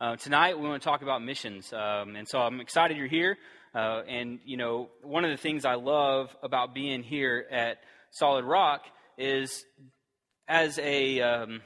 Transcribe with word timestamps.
Uh, 0.00 0.14
tonight, 0.14 0.56
we 0.56 0.68
want 0.68 0.80
to 0.80 0.88
talk 0.88 1.02
about 1.02 1.24
missions. 1.24 1.72
Um, 1.72 2.14
and 2.14 2.28
so 2.28 2.38
I'm 2.38 2.60
excited 2.60 2.96
you're 2.96 3.08
here. 3.08 3.36
Uh, 3.74 4.02
and, 4.08 4.38
you 4.44 4.56
know, 4.56 4.90
one 5.02 5.24
of 5.24 5.32
the 5.32 5.36
things 5.36 5.64
I 5.64 5.74
love 5.74 6.36
about 6.40 6.72
being 6.72 7.02
here 7.02 7.44
at 7.50 7.78
Solid 8.12 8.44
Rock 8.44 8.82
is 9.16 9.64
as 10.46 10.78
a. 10.78 11.20
Um, 11.20 11.62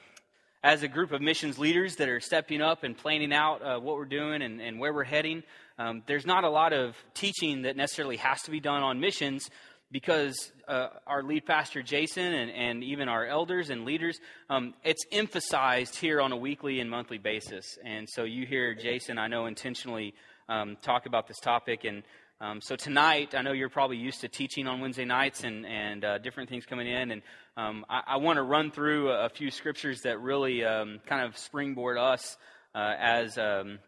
as 0.65 0.85
a 0.85 0.89
group 0.89 1.11
of 1.11 1.21
missions 1.21 1.59
leaders 1.59 1.97
that 1.97 2.09
are 2.09 2.21
stepping 2.21 2.63
up 2.63 2.85
and 2.85 2.97
planning 2.97 3.33
out 3.33 3.63
uh, 3.65 3.81
what 3.81 3.97
we're 3.97 4.05
doing 4.05 4.43
and, 4.43 4.61
and 4.61 4.79
where 4.79 4.95
we're 4.95 5.03
heading, 5.03 5.43
um, 5.77 6.05
there's 6.07 6.25
not 6.25 6.45
a 6.45 6.49
lot 6.49 6.73
of 6.73 6.95
teaching 7.15 7.63
that 7.63 7.77
necessarily 7.77 8.17
has 8.19 8.41
to 8.43 8.53
be 8.53 8.61
done 8.61 8.81
on 8.81 9.01
missions 9.01 9.51
because 9.93 10.53
uh, 10.67 10.89
our 11.07 11.23
lead 11.23 11.45
pastor 11.45 11.83
Jason 11.83 12.33
and, 12.33 12.51
and 12.51 12.83
even 12.83 13.09
our 13.09 13.27
elders 13.27 13.69
and 13.69 13.85
leaders, 13.85 14.19
um, 14.49 14.73
it's 14.83 15.05
emphasized 15.13 15.97
here 15.97 16.21
on 16.21 16.33
a 16.33 16.37
weekly 16.37 16.81
and 16.81 16.91
monthly 16.91 17.19
basis. 17.19 17.79
And 17.85 18.09
so 18.09 18.25
you 18.25 18.47
hear 18.47 18.75
Jason, 18.75 19.19
I 19.19 19.29
know, 19.29 19.45
intentionally 19.45 20.15
um, 20.49 20.77
talk 20.83 21.05
about 21.05 21.29
this 21.29 21.39
topic. 21.39 21.85
And 21.85 22.03
um, 22.41 22.61
so 22.63 22.75
tonight, 22.75 23.35
I 23.35 23.43
know 23.43 23.53
you're 23.53 23.69
probably 23.69 23.99
used 23.99 24.23
to 24.23 24.29
teaching 24.29 24.67
on 24.67 24.81
Wednesday 24.81 25.05
nights 25.05 25.45
and, 25.45 25.67
and 25.67 26.05
uh, 26.05 26.19
different 26.19 26.49
things 26.49 26.65
coming 26.65 26.89
in. 26.89 27.11
And 27.11 27.23
um, 27.59 27.85
I, 27.89 28.03
I 28.07 28.17
want 28.17 28.39
to 28.39 28.43
run 28.43 28.71
through 28.71 29.11
a, 29.11 29.27
a, 29.27 29.29
few 29.29 29.51
scriptures 29.51 30.01
that 30.01 30.21
really 30.21 30.65
um, 30.65 31.01
kind 31.07 31.25
of 31.25 31.37
springboard 31.37 31.99
us 31.99 32.39
uh, 32.75 32.95
as 32.99 33.37
um, 33.37 33.79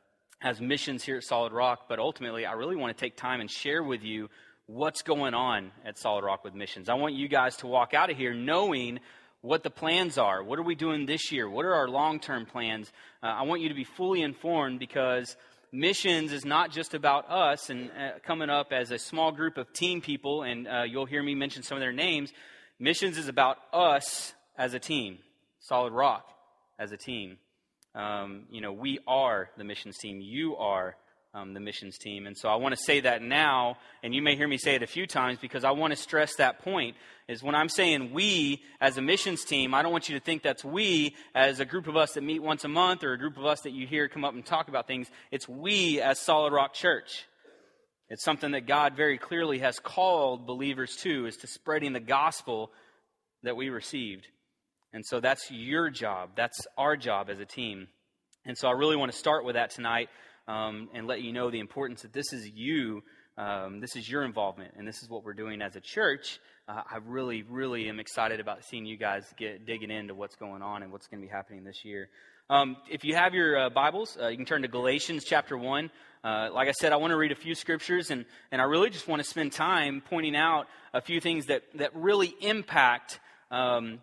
as 0.42 0.60
missions 0.60 1.02
here 1.02 1.16
at 1.16 1.24
Solid 1.24 1.52
Rock, 1.52 1.86
but 1.88 1.98
ultimately, 1.98 2.44
I 2.44 2.52
really 2.52 2.76
want 2.76 2.94
to 2.94 3.00
take 3.00 3.16
time 3.16 3.40
and 3.40 3.50
share 3.50 3.82
with 3.82 4.02
you 4.02 4.28
what's 4.66 5.02
going 5.02 5.34
on 5.34 5.72
at 5.84 5.98
Solid 5.98 6.24
Rock 6.24 6.42
with 6.42 6.54
missions. 6.54 6.88
I 6.88 6.94
want 6.94 7.14
you 7.14 7.28
guys 7.28 7.56
to 7.58 7.66
walk 7.66 7.92
out 7.92 8.10
of 8.10 8.16
here 8.16 8.32
knowing 8.32 9.00
what 9.42 9.62
the 9.62 9.70
plans 9.70 10.16
are. 10.16 10.42
What 10.42 10.58
are 10.58 10.62
we 10.62 10.74
doing 10.74 11.04
this 11.04 11.30
year? 11.30 11.48
What 11.48 11.66
are 11.66 11.74
our 11.74 11.88
long 11.88 12.18
term 12.18 12.46
plans? 12.46 12.90
Uh, 13.22 13.26
I 13.26 13.42
want 13.42 13.60
you 13.60 13.68
to 13.68 13.74
be 13.74 13.84
fully 13.84 14.22
informed 14.22 14.78
because 14.78 15.36
missions 15.70 16.32
is 16.32 16.46
not 16.46 16.70
just 16.70 16.94
about 16.94 17.30
us 17.30 17.68
and 17.68 17.90
uh, 17.90 18.18
coming 18.24 18.48
up 18.48 18.72
as 18.72 18.90
a 18.90 18.98
small 18.98 19.32
group 19.32 19.58
of 19.58 19.70
team 19.74 20.00
people, 20.00 20.42
and 20.42 20.66
uh, 20.66 20.82
you'll 20.82 21.04
hear 21.04 21.22
me 21.22 21.34
mention 21.34 21.62
some 21.62 21.76
of 21.76 21.82
their 21.82 21.92
names. 21.92 22.32
Missions 22.78 23.18
is 23.18 23.28
about 23.28 23.58
us 23.72 24.32
as 24.56 24.72
a 24.72 24.78
team, 24.78 25.18
Solid 25.60 25.92
Rock 25.92 26.26
as 26.78 26.90
a 26.90 26.96
team. 26.96 27.36
Um, 27.94 28.44
you 28.50 28.62
know, 28.62 28.72
we 28.72 28.98
are 29.06 29.50
the 29.58 29.64
missions 29.64 29.98
team. 29.98 30.20
You 30.22 30.56
are 30.56 30.96
um, 31.34 31.52
the 31.52 31.60
missions 31.60 31.98
team. 31.98 32.26
And 32.26 32.38
so 32.38 32.48
I 32.48 32.54
want 32.54 32.76
to 32.76 32.82
say 32.82 33.00
that 33.00 33.20
now, 33.20 33.76
and 34.02 34.14
you 34.14 34.22
may 34.22 34.36
hear 34.36 34.46
me 34.46 34.56
say 34.56 34.76
it 34.76 34.82
a 34.82 34.86
few 34.86 35.06
times 35.06 35.38
because 35.40 35.64
I 35.64 35.72
want 35.72 35.92
to 35.92 35.96
stress 35.96 36.36
that 36.36 36.60
point. 36.60 36.96
Is 37.26 37.42
when 37.42 37.54
I'm 37.54 37.68
saying 37.68 38.12
we 38.12 38.62
as 38.80 38.98
a 38.98 39.02
missions 39.02 39.44
team, 39.44 39.74
I 39.74 39.82
don't 39.82 39.90
want 39.92 40.08
you 40.08 40.18
to 40.18 40.24
think 40.24 40.42
that's 40.42 40.64
we 40.64 41.16
as 41.34 41.58
a 41.58 41.64
group 41.64 41.88
of 41.88 41.96
us 41.96 42.12
that 42.12 42.22
meet 42.22 42.42
once 42.42 42.64
a 42.64 42.68
month 42.68 43.02
or 43.02 43.12
a 43.12 43.18
group 43.18 43.36
of 43.36 43.46
us 43.46 43.62
that 43.62 43.72
you 43.72 43.86
hear 43.86 44.08
come 44.08 44.24
up 44.24 44.34
and 44.34 44.44
talk 44.44 44.68
about 44.68 44.86
things. 44.86 45.10
It's 45.30 45.48
we 45.48 46.00
as 46.00 46.20
Solid 46.20 46.52
Rock 46.52 46.74
Church. 46.74 47.24
It's 48.10 48.22
something 48.22 48.52
that 48.52 48.66
God 48.66 48.94
very 48.94 49.18
clearly 49.18 49.58
has 49.60 49.78
called 49.78 50.46
believers 50.46 50.96
to, 50.96 51.26
is 51.26 51.38
to 51.38 51.46
spreading 51.46 51.94
the 51.94 52.00
gospel 52.00 52.70
that 53.42 53.56
we 53.56 53.70
received. 53.70 54.28
And 54.92 55.04
so 55.04 55.18
that's 55.18 55.50
your 55.50 55.90
job. 55.90 56.30
That's 56.36 56.66
our 56.76 56.96
job 56.96 57.30
as 57.30 57.40
a 57.40 57.46
team. 57.46 57.88
And 58.44 58.56
so 58.56 58.68
I 58.68 58.72
really 58.72 58.96
want 58.96 59.10
to 59.10 59.18
start 59.18 59.46
with 59.46 59.54
that 59.54 59.70
tonight 59.70 60.10
um, 60.48 60.88
and 60.94 61.06
let 61.06 61.22
you 61.22 61.32
know 61.32 61.50
the 61.50 61.60
importance 61.60 62.02
that 62.02 62.12
this 62.12 62.32
is 62.32 62.48
you, 62.48 63.02
um, 63.36 63.80
this 63.80 63.96
is 63.96 64.08
your 64.08 64.24
involvement, 64.24 64.74
and 64.76 64.86
this 64.86 65.02
is 65.02 65.08
what 65.08 65.24
we're 65.24 65.34
doing 65.34 65.62
as 65.62 65.76
a 65.76 65.80
church. 65.80 66.38
Uh, 66.68 66.82
I 66.90 66.98
really, 67.04 67.42
really 67.42 67.88
am 67.88 68.00
excited 68.00 68.40
about 68.40 68.64
seeing 68.64 68.86
you 68.86 68.96
guys 68.96 69.24
get 69.36 69.66
digging 69.66 69.90
into 69.90 70.14
what's 70.14 70.36
going 70.36 70.62
on 70.62 70.82
and 70.82 70.92
what's 70.92 71.06
going 71.08 71.20
to 71.20 71.26
be 71.26 71.32
happening 71.32 71.64
this 71.64 71.84
year. 71.84 72.08
Um, 72.50 72.76
if 72.90 73.04
you 73.04 73.14
have 73.14 73.32
your 73.32 73.58
uh, 73.58 73.70
Bibles, 73.70 74.18
uh, 74.20 74.28
you 74.28 74.36
can 74.36 74.44
turn 74.44 74.62
to 74.62 74.68
Galatians 74.68 75.24
chapter 75.24 75.56
1. 75.56 75.90
Uh, 76.22 76.48
like 76.52 76.68
I 76.68 76.72
said, 76.72 76.92
I 76.92 76.96
want 76.96 77.10
to 77.10 77.16
read 77.16 77.32
a 77.32 77.36
few 77.36 77.54
scriptures, 77.54 78.10
and, 78.10 78.26
and 78.52 78.60
I 78.60 78.64
really 78.64 78.90
just 78.90 79.08
want 79.08 79.22
to 79.22 79.28
spend 79.28 79.52
time 79.52 80.02
pointing 80.08 80.36
out 80.36 80.66
a 80.92 81.00
few 81.00 81.20
things 81.20 81.46
that, 81.46 81.62
that 81.76 81.94
really 81.94 82.34
impact 82.40 83.18
um, 83.50 83.98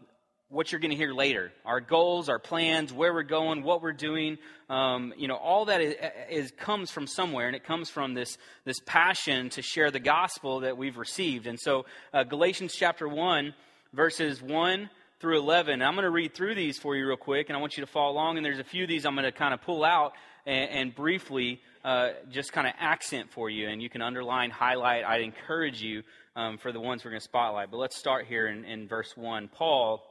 what 0.51 0.69
you're 0.71 0.81
going 0.81 0.91
to 0.91 0.97
hear 0.97 1.13
later. 1.13 1.51
Our 1.65 1.79
goals 1.79 2.27
our 2.27 2.37
plans 2.37 2.91
where 2.91 3.13
we're 3.13 3.23
going 3.23 3.63
what 3.63 3.81
we're 3.81 3.93
doing 3.93 4.37
um, 4.69 5.13
you 5.17 5.27
know 5.27 5.35
all 5.35 5.65
that 5.65 5.81
is, 5.81 5.95
is, 6.29 6.51
comes 6.51 6.91
from 6.91 7.07
somewhere 7.07 7.47
and 7.47 7.55
it 7.55 7.63
comes 7.63 7.89
from 7.89 8.13
this 8.13 8.37
this 8.65 8.79
passion 8.85 9.49
to 9.51 9.61
share 9.61 9.91
the 9.91 9.99
gospel 9.99 10.59
that 10.59 10.77
we've 10.77 10.97
received. 10.97 11.47
And 11.47 11.59
so 11.59 11.85
uh, 12.13 12.23
galatians 12.23 12.75
chapter 12.75 13.07
1 13.07 13.53
verses 13.93 14.41
1 14.41 14.89
through 15.19 15.39
11 15.39 15.81
i'm 15.81 15.93
going 15.93 16.03
to 16.03 16.09
read 16.09 16.33
through 16.33 16.55
these 16.55 16.77
for 16.79 16.95
you 16.95 17.07
real 17.07 17.17
quick 17.17 17.49
and 17.49 17.57
i 17.57 17.59
want 17.59 17.77
you 17.77 17.85
to 17.85 17.91
follow 17.91 18.11
along. 18.11 18.37
And 18.37 18.45
there's 18.45 18.59
a 18.59 18.63
few 18.63 18.83
of 18.83 18.89
these 18.89 19.05
i'm 19.05 19.15
going 19.15 19.23
to 19.23 19.31
kind 19.31 19.53
of 19.53 19.61
pull 19.61 19.85
out 19.85 20.13
and, 20.45 20.69
and 20.69 20.95
briefly 20.95 21.61
uh, 21.85 22.09
just 22.29 22.51
kind 22.51 22.67
of 22.67 22.73
accent 22.77 23.31
for 23.31 23.49
you 23.49 23.69
and 23.69 23.81
you 23.81 23.89
can 23.89 24.01
underline 24.01 24.51
highlight. 24.51 25.05
I'd 25.05 25.21
encourage 25.21 25.81
you 25.81 26.03
um, 26.35 26.57
for 26.57 26.71
the 26.71 26.79
ones 26.79 27.03
we're 27.03 27.11
going 27.11 27.19
to 27.19 27.23
spotlight. 27.23 27.71
But 27.71 27.77
let's 27.77 27.97
start 27.97 28.27
here 28.27 28.47
in, 28.47 28.65
in 28.65 28.87
verse 28.87 29.15
1 29.15 29.47
paul 29.47 30.10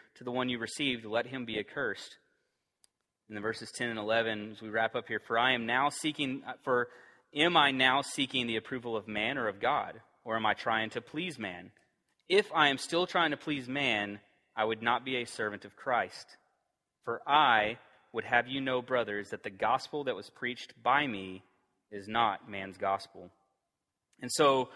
to 0.15 0.23
the 0.23 0.31
one 0.31 0.49
you 0.49 0.59
received, 0.59 1.05
let 1.05 1.27
him 1.27 1.45
be 1.45 1.59
accursed. 1.59 2.17
In 3.29 3.35
the 3.35 3.41
verses 3.41 3.71
10 3.71 3.89
and 3.89 3.99
11, 3.99 4.51
as 4.51 4.61
we 4.61 4.69
wrap 4.69 4.95
up 4.95 5.07
here, 5.07 5.21
for 5.25 5.39
I 5.39 5.53
am 5.53 5.65
now 5.65 5.89
seeking, 5.89 6.43
for 6.63 6.89
am 7.33 7.55
I 7.55 7.71
now 7.71 8.01
seeking 8.01 8.45
the 8.45 8.57
approval 8.57 8.97
of 8.97 9.07
man 9.07 9.37
or 9.37 9.47
of 9.47 9.61
God? 9.61 10.01
Or 10.23 10.35
am 10.35 10.45
I 10.45 10.53
trying 10.53 10.89
to 10.91 11.01
please 11.01 11.39
man? 11.39 11.71
If 12.29 12.51
I 12.53 12.69
am 12.69 12.77
still 12.77 13.07
trying 13.07 13.31
to 13.31 13.37
please 13.37 13.67
man, 13.67 14.19
I 14.55 14.65
would 14.65 14.81
not 14.81 15.05
be 15.05 15.17
a 15.17 15.25
servant 15.25 15.65
of 15.65 15.75
Christ. 15.75 16.37
For 17.05 17.21
I 17.27 17.77
would 18.13 18.25
have 18.25 18.47
you 18.47 18.61
know, 18.61 18.81
brothers, 18.81 19.29
that 19.29 19.43
the 19.43 19.49
gospel 19.49 20.03
that 20.03 20.15
was 20.15 20.29
preached 20.29 20.73
by 20.83 21.07
me 21.07 21.43
is 21.91 22.07
not 22.07 22.49
man's 22.49 22.77
gospel. 22.77 23.31
And 24.21 24.31
so 24.31 24.69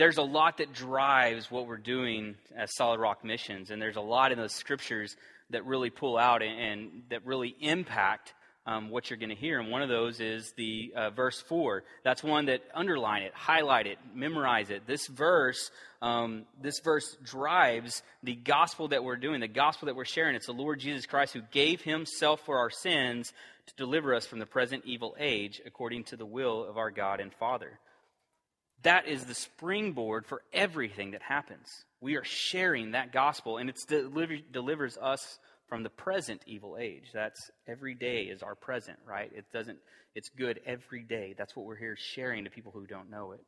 there's 0.00 0.16
a 0.16 0.22
lot 0.22 0.56
that 0.56 0.72
drives 0.72 1.50
what 1.50 1.66
we're 1.66 1.76
doing 1.76 2.34
as 2.56 2.74
Solid 2.74 2.98
Rock 3.00 3.22
Missions, 3.22 3.70
and 3.70 3.82
there's 3.82 3.96
a 3.96 4.00
lot 4.00 4.32
in 4.32 4.38
those 4.38 4.54
scriptures 4.54 5.14
that 5.50 5.66
really 5.66 5.90
pull 5.90 6.16
out 6.16 6.42
and, 6.42 6.58
and 6.58 7.02
that 7.10 7.26
really 7.26 7.54
impact 7.60 8.32
um, 8.64 8.88
what 8.88 9.10
you're 9.10 9.18
going 9.18 9.28
to 9.28 9.34
hear. 9.34 9.60
And 9.60 9.70
one 9.70 9.82
of 9.82 9.90
those 9.90 10.18
is 10.18 10.54
the 10.56 10.94
uh, 10.96 11.10
verse 11.10 11.42
4. 11.42 11.84
That's 12.02 12.22
one 12.22 12.46
that 12.46 12.62
underline 12.72 13.24
it, 13.24 13.34
highlight 13.34 13.86
it, 13.86 13.98
memorize 14.14 14.70
it. 14.70 14.86
This 14.86 15.06
verse, 15.06 15.70
um, 16.00 16.46
this 16.62 16.80
verse 16.82 17.18
drives 17.22 18.02
the 18.22 18.36
gospel 18.36 18.88
that 18.88 19.04
we're 19.04 19.18
doing, 19.18 19.40
the 19.40 19.48
gospel 19.48 19.84
that 19.84 19.96
we're 19.96 20.06
sharing. 20.06 20.34
It's 20.34 20.46
the 20.46 20.52
Lord 20.52 20.80
Jesus 20.80 21.04
Christ 21.04 21.34
who 21.34 21.42
gave 21.50 21.82
himself 21.82 22.40
for 22.46 22.56
our 22.56 22.70
sins 22.70 23.34
to 23.66 23.74
deliver 23.76 24.14
us 24.14 24.24
from 24.24 24.38
the 24.38 24.46
present 24.46 24.84
evil 24.86 25.14
age 25.20 25.60
according 25.66 26.04
to 26.04 26.16
the 26.16 26.24
will 26.24 26.64
of 26.64 26.78
our 26.78 26.90
God 26.90 27.20
and 27.20 27.34
Father. 27.34 27.78
That 28.82 29.06
is 29.06 29.24
the 29.24 29.34
springboard 29.34 30.26
for 30.26 30.42
everything 30.52 31.10
that 31.10 31.22
happens. 31.22 31.84
We 32.00 32.16
are 32.16 32.24
sharing 32.24 32.92
that 32.92 33.12
gospel, 33.12 33.58
and 33.58 33.68
it 33.68 33.78
deliver, 33.86 34.36
delivers 34.52 34.96
us 34.96 35.38
from 35.68 35.82
the 35.82 35.90
present 35.90 36.42
evil 36.46 36.76
age. 36.80 37.10
That's 37.12 37.50
every 37.68 37.94
day 37.94 38.22
is 38.22 38.42
our 38.42 38.54
present, 38.54 38.98
right? 39.06 39.30
It 39.34 39.44
doesn't. 39.52 39.78
It's 40.14 40.28
good 40.30 40.60
every 40.66 41.02
day. 41.02 41.34
That's 41.36 41.54
what 41.54 41.66
we're 41.66 41.76
here 41.76 41.96
sharing 41.96 42.44
to 42.44 42.50
people 42.50 42.72
who 42.72 42.86
don't 42.86 43.10
know 43.10 43.32
it. 43.32 43.44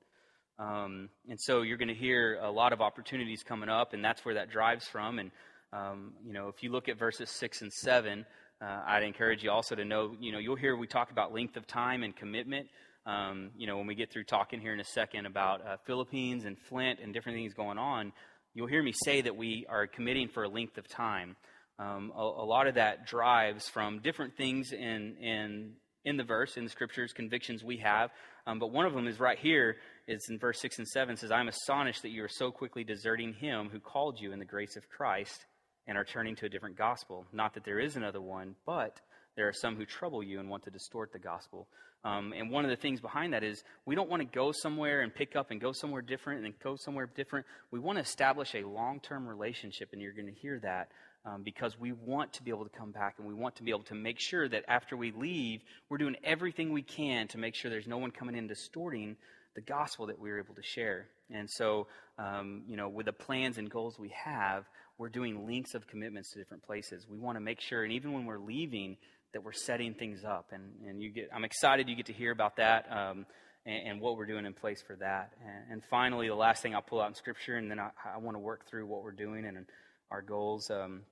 Um, 0.58 1.08
and 1.28 1.40
so 1.40 1.62
you're 1.62 1.78
going 1.78 1.88
to 1.88 1.94
hear 1.94 2.38
a 2.40 2.50
lot 2.50 2.72
of 2.72 2.80
opportunities 2.80 3.42
coming 3.42 3.68
up, 3.68 3.94
and 3.94 4.04
that's 4.04 4.24
where 4.24 4.34
that 4.34 4.50
drives 4.50 4.86
from. 4.86 5.18
And 5.18 5.30
um, 5.72 6.12
you 6.24 6.32
know, 6.32 6.48
if 6.48 6.62
you 6.62 6.70
look 6.70 6.88
at 6.88 6.98
verses 6.98 7.30
six 7.30 7.62
and 7.62 7.72
seven, 7.72 8.26
uh, 8.60 8.82
I'd 8.86 9.02
encourage 9.02 9.42
you 9.42 9.50
also 9.50 9.74
to 9.74 9.84
know. 9.84 10.14
You 10.20 10.32
know, 10.32 10.38
you'll 10.38 10.56
hear 10.56 10.76
we 10.76 10.86
talk 10.86 11.10
about 11.10 11.32
length 11.32 11.56
of 11.56 11.66
time 11.66 12.02
and 12.02 12.14
commitment. 12.14 12.68
Um, 13.06 13.50
you 13.56 13.66
know, 13.66 13.78
when 13.78 13.86
we 13.86 13.94
get 13.94 14.12
through 14.12 14.24
talking 14.24 14.60
here 14.60 14.72
in 14.72 14.80
a 14.80 14.84
second 14.84 15.26
about 15.26 15.66
uh, 15.66 15.76
Philippines 15.86 16.44
and 16.44 16.56
Flint 16.68 17.00
and 17.02 17.12
different 17.12 17.36
things 17.36 17.54
going 17.54 17.78
on, 17.78 18.12
you'll 18.54 18.68
hear 18.68 18.82
me 18.82 18.92
say 19.04 19.22
that 19.22 19.36
we 19.36 19.66
are 19.68 19.86
committing 19.86 20.28
for 20.28 20.44
a 20.44 20.48
length 20.48 20.78
of 20.78 20.86
time. 20.88 21.36
Um, 21.78 22.12
a, 22.14 22.20
a, 22.20 22.46
lot 22.46 22.68
of 22.68 22.74
that 22.74 23.06
drives 23.06 23.68
from 23.68 24.00
different 24.00 24.36
things 24.36 24.72
in, 24.72 25.16
in, 25.16 25.72
in 26.04 26.16
the 26.16 26.22
verse, 26.22 26.56
in 26.56 26.64
the 26.64 26.70
scriptures, 26.70 27.12
convictions 27.12 27.64
we 27.64 27.78
have. 27.78 28.10
Um, 28.46 28.58
but 28.58 28.70
one 28.70 28.86
of 28.86 28.92
them 28.92 29.08
is 29.08 29.18
right 29.18 29.38
here. 29.38 29.76
It's 30.06 30.28
in 30.28 30.38
verse 30.38 30.60
6 30.60 30.78
and 30.78 30.86
7 30.88 31.16
says, 31.16 31.32
I 31.32 31.40
am 31.40 31.48
astonished 31.48 32.02
that 32.02 32.10
you 32.10 32.22
are 32.22 32.28
so 32.28 32.50
quickly 32.52 32.84
deserting 32.84 33.32
him 33.32 33.68
who 33.72 33.80
called 33.80 34.20
you 34.20 34.32
in 34.32 34.38
the 34.38 34.44
grace 34.44 34.76
of 34.76 34.88
Christ 34.88 35.46
and 35.86 35.98
are 35.98 36.04
turning 36.04 36.36
to 36.36 36.46
a 36.46 36.48
different 36.48 36.76
gospel. 36.76 37.26
Not 37.32 37.54
that 37.54 37.64
there 37.64 37.80
is 37.80 37.96
another 37.96 38.20
one, 38.20 38.54
but 38.64 39.00
there 39.36 39.48
are 39.48 39.52
some 39.52 39.76
who 39.76 39.84
trouble 39.84 40.22
you 40.22 40.40
and 40.40 40.48
want 40.48 40.64
to 40.64 40.70
distort 40.70 41.12
the 41.12 41.18
gospel. 41.18 41.68
Um, 42.04 42.32
and 42.36 42.50
one 42.50 42.64
of 42.64 42.70
the 42.70 42.76
things 42.76 43.00
behind 43.00 43.32
that 43.32 43.44
is 43.44 43.62
we 43.86 43.94
don't 43.94 44.10
want 44.10 44.20
to 44.20 44.28
go 44.28 44.50
somewhere 44.52 45.02
and 45.02 45.14
pick 45.14 45.36
up 45.36 45.50
and 45.50 45.60
go 45.60 45.72
somewhere 45.72 46.02
different 46.02 46.44
and 46.44 46.54
go 46.62 46.76
somewhere 46.76 47.08
different. 47.14 47.46
We 47.70 47.78
want 47.78 47.98
to 47.98 48.02
establish 48.02 48.54
a 48.54 48.66
long 48.66 49.00
term 49.00 49.26
relationship, 49.26 49.90
and 49.92 50.02
you're 50.02 50.12
going 50.12 50.26
to 50.26 50.40
hear 50.40 50.58
that 50.60 50.88
um, 51.24 51.42
because 51.42 51.78
we 51.78 51.92
want 51.92 52.32
to 52.34 52.42
be 52.42 52.50
able 52.50 52.64
to 52.64 52.76
come 52.76 52.90
back 52.90 53.14
and 53.18 53.26
we 53.26 53.34
want 53.34 53.56
to 53.56 53.62
be 53.62 53.70
able 53.70 53.84
to 53.84 53.94
make 53.94 54.18
sure 54.18 54.48
that 54.48 54.64
after 54.66 54.96
we 54.96 55.12
leave, 55.12 55.60
we're 55.88 55.98
doing 55.98 56.16
everything 56.24 56.72
we 56.72 56.82
can 56.82 57.28
to 57.28 57.38
make 57.38 57.54
sure 57.54 57.70
there's 57.70 57.86
no 57.86 57.98
one 57.98 58.10
coming 58.10 58.34
in 58.34 58.48
distorting 58.48 59.16
the 59.54 59.60
gospel 59.60 60.06
that 60.06 60.18
we 60.18 60.30
are 60.30 60.38
able 60.38 60.54
to 60.54 60.62
share. 60.62 61.06
And 61.30 61.48
so, 61.48 61.86
um, 62.18 62.62
you 62.66 62.76
know, 62.76 62.88
with 62.88 63.06
the 63.06 63.12
plans 63.12 63.58
and 63.58 63.70
goals 63.70 63.98
we 63.98 64.12
have, 64.24 64.64
we're 64.98 65.08
doing 65.08 65.46
links 65.46 65.74
of 65.74 65.86
commitments 65.86 66.32
to 66.32 66.38
different 66.38 66.64
places. 66.64 67.06
We 67.08 67.18
want 67.18 67.36
to 67.36 67.40
make 67.40 67.60
sure, 67.60 67.84
and 67.84 67.92
even 67.92 68.12
when 68.12 68.24
we're 68.24 68.38
leaving, 68.38 68.96
that 69.32 69.42
we're 69.42 69.52
setting 69.52 69.94
things 69.94 70.24
up. 70.24 70.46
And, 70.52 70.62
and 70.88 71.02
you 71.02 71.10
get, 71.10 71.30
I'm 71.34 71.44
excited 71.44 71.88
you 71.88 71.96
get 71.96 72.06
to 72.06 72.12
hear 72.12 72.32
about 72.32 72.56
that 72.56 72.86
um, 72.90 73.26
and, 73.64 73.88
and, 73.88 74.00
what 74.00 74.16
we're 74.16 74.26
doing 74.26 74.44
in 74.44 74.54
place 74.54 74.82
for 74.86 74.96
that. 74.96 75.32
And, 75.40 75.72
and, 75.72 75.82
finally, 75.90 76.28
the 76.28 76.34
last 76.34 76.62
thing 76.62 76.74
I'll 76.74 76.82
pull 76.82 77.00
out 77.00 77.08
in 77.08 77.14
Scripture, 77.14 77.56
and 77.56 77.70
then 77.70 77.78
I, 77.78 77.90
I 78.14 78.18
want 78.18 78.36
to 78.36 78.40
work 78.40 78.68
through 78.68 78.86
what 78.86 79.02
we're 79.02 79.12
doing 79.12 79.44
and 79.44 79.66
our 80.10 80.22
goals. 80.22 80.70
Um, 80.70 81.02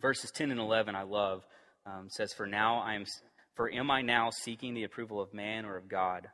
verses 0.00 0.30
10 0.30 0.50
and 0.50 0.60
11, 0.60 0.94
I 0.94 1.02
love. 1.02 1.42
Um, 1.86 2.08
says, 2.10 2.34
"For 2.34 2.46
now 2.46 2.80
I 2.80 2.94
am, 2.94 3.04
for 3.56 3.72
am 3.72 3.90
I 3.90 4.02
now 4.02 4.30
seeking 4.30 4.74
the 4.74 4.84
approval 4.84 5.22
of 5.22 5.32
man 5.32 5.64
or 5.64 5.76
of 5.76 5.88
God, 5.88 6.28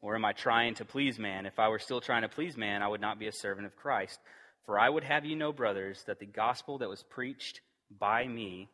or 0.00 0.14
am 0.14 0.24
I 0.24 0.32
trying 0.32 0.74
to 0.76 0.84
please 0.84 1.18
man? 1.18 1.46
If 1.46 1.58
I 1.58 1.68
were 1.68 1.80
still 1.80 2.00
trying 2.00 2.22
to 2.22 2.28
please 2.28 2.56
man, 2.56 2.80
I 2.80 2.86
would 2.86 3.00
not 3.00 3.18
be 3.18 3.26
a 3.26 3.32
servant 3.32 3.66
of 3.66 3.74
Christ. 3.74 4.20
For 4.66 4.78
I 4.78 4.88
would 4.88 5.02
have 5.02 5.24
you 5.24 5.34
know, 5.34 5.52
brothers, 5.52 6.04
that 6.06 6.20
the 6.20 6.26
gospel 6.26 6.78
that 6.78 6.88
was 6.88 7.02
preached 7.02 7.60
by 7.98 8.26
me 8.26 8.68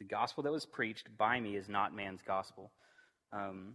the 0.00 0.06
gospel 0.06 0.42
that 0.42 0.50
was 0.50 0.64
preached 0.64 1.06
by 1.16 1.38
me 1.38 1.54
is 1.56 1.68
not 1.68 1.94
man's 1.94 2.22
gospel. 2.26 2.72
Um, 3.32 3.74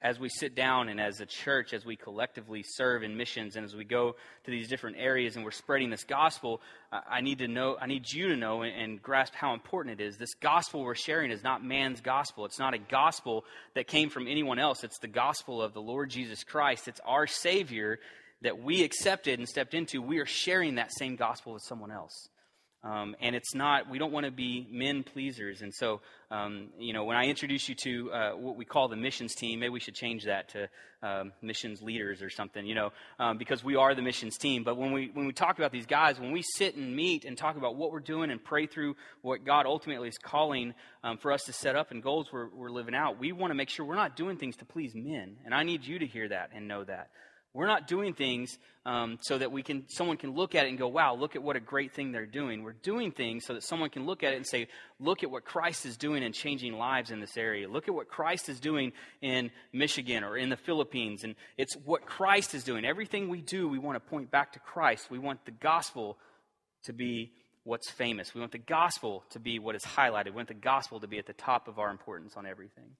as 0.00 0.20
we 0.20 0.28
sit 0.28 0.54
down 0.54 0.88
and 0.88 1.00
as 1.00 1.20
a 1.20 1.26
church, 1.26 1.74
as 1.74 1.84
we 1.84 1.96
collectively 1.96 2.62
serve 2.64 3.02
in 3.02 3.16
missions 3.16 3.56
and 3.56 3.64
as 3.64 3.74
we 3.74 3.84
go 3.84 4.14
to 4.44 4.50
these 4.50 4.68
different 4.68 4.96
areas 5.00 5.34
and 5.34 5.44
we're 5.44 5.50
spreading 5.50 5.90
this 5.90 6.04
gospel, 6.04 6.60
I 6.92 7.20
need 7.20 7.38
to 7.38 7.48
know, 7.48 7.76
I 7.80 7.86
need 7.86 8.04
you 8.08 8.28
to 8.28 8.36
know 8.36 8.62
and, 8.62 8.72
and 8.72 9.02
grasp 9.02 9.34
how 9.34 9.54
important 9.54 10.00
it 10.00 10.04
is. 10.04 10.16
This 10.16 10.34
gospel 10.34 10.84
we're 10.84 10.94
sharing 10.94 11.32
is 11.32 11.42
not 11.42 11.64
man's 11.64 12.00
gospel. 12.00 12.44
It's 12.44 12.60
not 12.60 12.74
a 12.74 12.78
gospel 12.78 13.44
that 13.74 13.88
came 13.88 14.08
from 14.08 14.28
anyone 14.28 14.60
else. 14.60 14.84
It's 14.84 15.00
the 15.00 15.08
gospel 15.08 15.60
of 15.60 15.74
the 15.74 15.82
Lord 15.82 16.10
Jesus 16.10 16.44
Christ. 16.44 16.86
It's 16.86 17.00
our 17.04 17.26
Savior 17.26 17.98
that 18.42 18.62
we 18.62 18.84
accepted 18.84 19.40
and 19.40 19.48
stepped 19.48 19.74
into. 19.74 20.00
We 20.00 20.18
are 20.20 20.26
sharing 20.26 20.76
that 20.76 20.92
same 20.96 21.16
gospel 21.16 21.54
with 21.54 21.64
someone 21.64 21.90
else. 21.90 22.28
Um, 22.84 23.16
and 23.20 23.34
it's 23.34 23.56
not, 23.56 23.90
we 23.90 23.98
don't 23.98 24.12
want 24.12 24.26
to 24.26 24.30
be 24.30 24.68
men 24.70 25.02
pleasers. 25.02 25.62
And 25.62 25.74
so, 25.74 26.00
um, 26.30 26.68
you 26.78 26.92
know, 26.92 27.04
when 27.04 27.16
I 27.16 27.24
introduce 27.24 27.68
you 27.68 27.74
to 27.82 28.12
uh, 28.12 28.30
what 28.36 28.56
we 28.56 28.64
call 28.64 28.86
the 28.88 28.96
missions 28.96 29.34
team, 29.34 29.58
maybe 29.58 29.70
we 29.70 29.80
should 29.80 29.96
change 29.96 30.26
that 30.26 30.50
to 30.50 30.68
um, 31.02 31.32
missions 31.42 31.82
leaders 31.82 32.22
or 32.22 32.30
something, 32.30 32.64
you 32.64 32.76
know, 32.76 32.92
um, 33.18 33.36
because 33.36 33.64
we 33.64 33.74
are 33.74 33.96
the 33.96 34.02
missions 34.02 34.38
team. 34.38 34.62
But 34.62 34.76
when 34.76 34.92
we, 34.92 35.10
when 35.12 35.26
we 35.26 35.32
talk 35.32 35.58
about 35.58 35.72
these 35.72 35.86
guys, 35.86 36.20
when 36.20 36.30
we 36.30 36.42
sit 36.42 36.76
and 36.76 36.94
meet 36.94 37.24
and 37.24 37.36
talk 37.36 37.56
about 37.56 37.74
what 37.74 37.90
we're 37.90 37.98
doing 37.98 38.30
and 38.30 38.42
pray 38.42 38.66
through 38.66 38.94
what 39.22 39.44
God 39.44 39.66
ultimately 39.66 40.08
is 40.08 40.18
calling 40.18 40.72
um, 41.02 41.18
for 41.18 41.32
us 41.32 41.42
to 41.44 41.52
set 41.52 41.74
up 41.74 41.90
and 41.90 42.00
goals 42.00 42.28
we're, 42.32 42.48
we're 42.48 42.70
living 42.70 42.94
out, 42.94 43.18
we 43.18 43.32
want 43.32 43.50
to 43.50 43.56
make 43.56 43.70
sure 43.70 43.84
we're 43.84 43.96
not 43.96 44.16
doing 44.16 44.36
things 44.36 44.56
to 44.56 44.64
please 44.64 44.94
men. 44.94 45.36
And 45.44 45.52
I 45.52 45.64
need 45.64 45.84
you 45.84 45.98
to 45.98 46.06
hear 46.06 46.28
that 46.28 46.50
and 46.54 46.68
know 46.68 46.84
that. 46.84 47.10
We're 47.58 47.66
not 47.66 47.88
doing 47.88 48.14
things 48.14 48.56
um, 48.86 49.18
so 49.20 49.36
that 49.36 49.50
we 49.50 49.64
can 49.64 49.88
someone 49.88 50.16
can 50.16 50.30
look 50.30 50.54
at 50.54 50.66
it 50.66 50.68
and 50.68 50.78
go, 50.78 50.86
"Wow, 50.86 51.16
look 51.16 51.34
at 51.34 51.42
what 51.42 51.56
a 51.56 51.60
great 51.60 51.92
thing 51.92 52.12
they're 52.12 52.24
doing." 52.24 52.62
We're 52.62 52.72
doing 52.72 53.10
things 53.10 53.46
so 53.46 53.54
that 53.54 53.64
someone 53.64 53.90
can 53.90 54.06
look 54.06 54.22
at 54.22 54.32
it 54.32 54.36
and 54.36 54.46
say, 54.46 54.68
"Look 55.00 55.24
at 55.24 55.30
what 55.32 55.44
Christ 55.44 55.84
is 55.84 55.96
doing 55.96 56.22
and 56.22 56.32
changing 56.32 56.74
lives 56.74 57.10
in 57.10 57.18
this 57.18 57.36
area. 57.36 57.68
Look 57.68 57.88
at 57.88 57.94
what 57.94 58.06
Christ 58.06 58.48
is 58.48 58.60
doing 58.60 58.92
in 59.22 59.50
Michigan 59.72 60.22
or 60.22 60.36
in 60.36 60.50
the 60.50 60.56
Philippines." 60.56 61.24
And 61.24 61.34
it's 61.56 61.74
what 61.84 62.06
Christ 62.06 62.54
is 62.54 62.62
doing. 62.62 62.84
Everything 62.84 63.28
we 63.28 63.40
do, 63.40 63.66
we 63.66 63.80
want 63.80 63.96
to 63.96 64.08
point 64.08 64.30
back 64.30 64.52
to 64.52 64.60
Christ. 64.60 65.10
We 65.10 65.18
want 65.18 65.44
the 65.44 65.50
gospel 65.50 66.16
to 66.84 66.92
be 66.92 67.32
what's 67.64 67.90
famous. 67.90 68.36
We 68.36 68.40
want 68.40 68.52
the 68.52 68.58
gospel 68.58 69.24
to 69.30 69.40
be 69.40 69.58
what 69.58 69.74
is 69.74 69.82
highlighted. 69.82 70.26
We 70.26 70.36
want 70.36 70.46
the 70.46 70.54
gospel 70.54 71.00
to 71.00 71.08
be 71.08 71.18
at 71.18 71.26
the 71.26 71.32
top 71.32 71.66
of 71.66 71.80
our 71.80 71.90
importance 71.90 72.36
on 72.36 72.46
everything. 72.46 72.94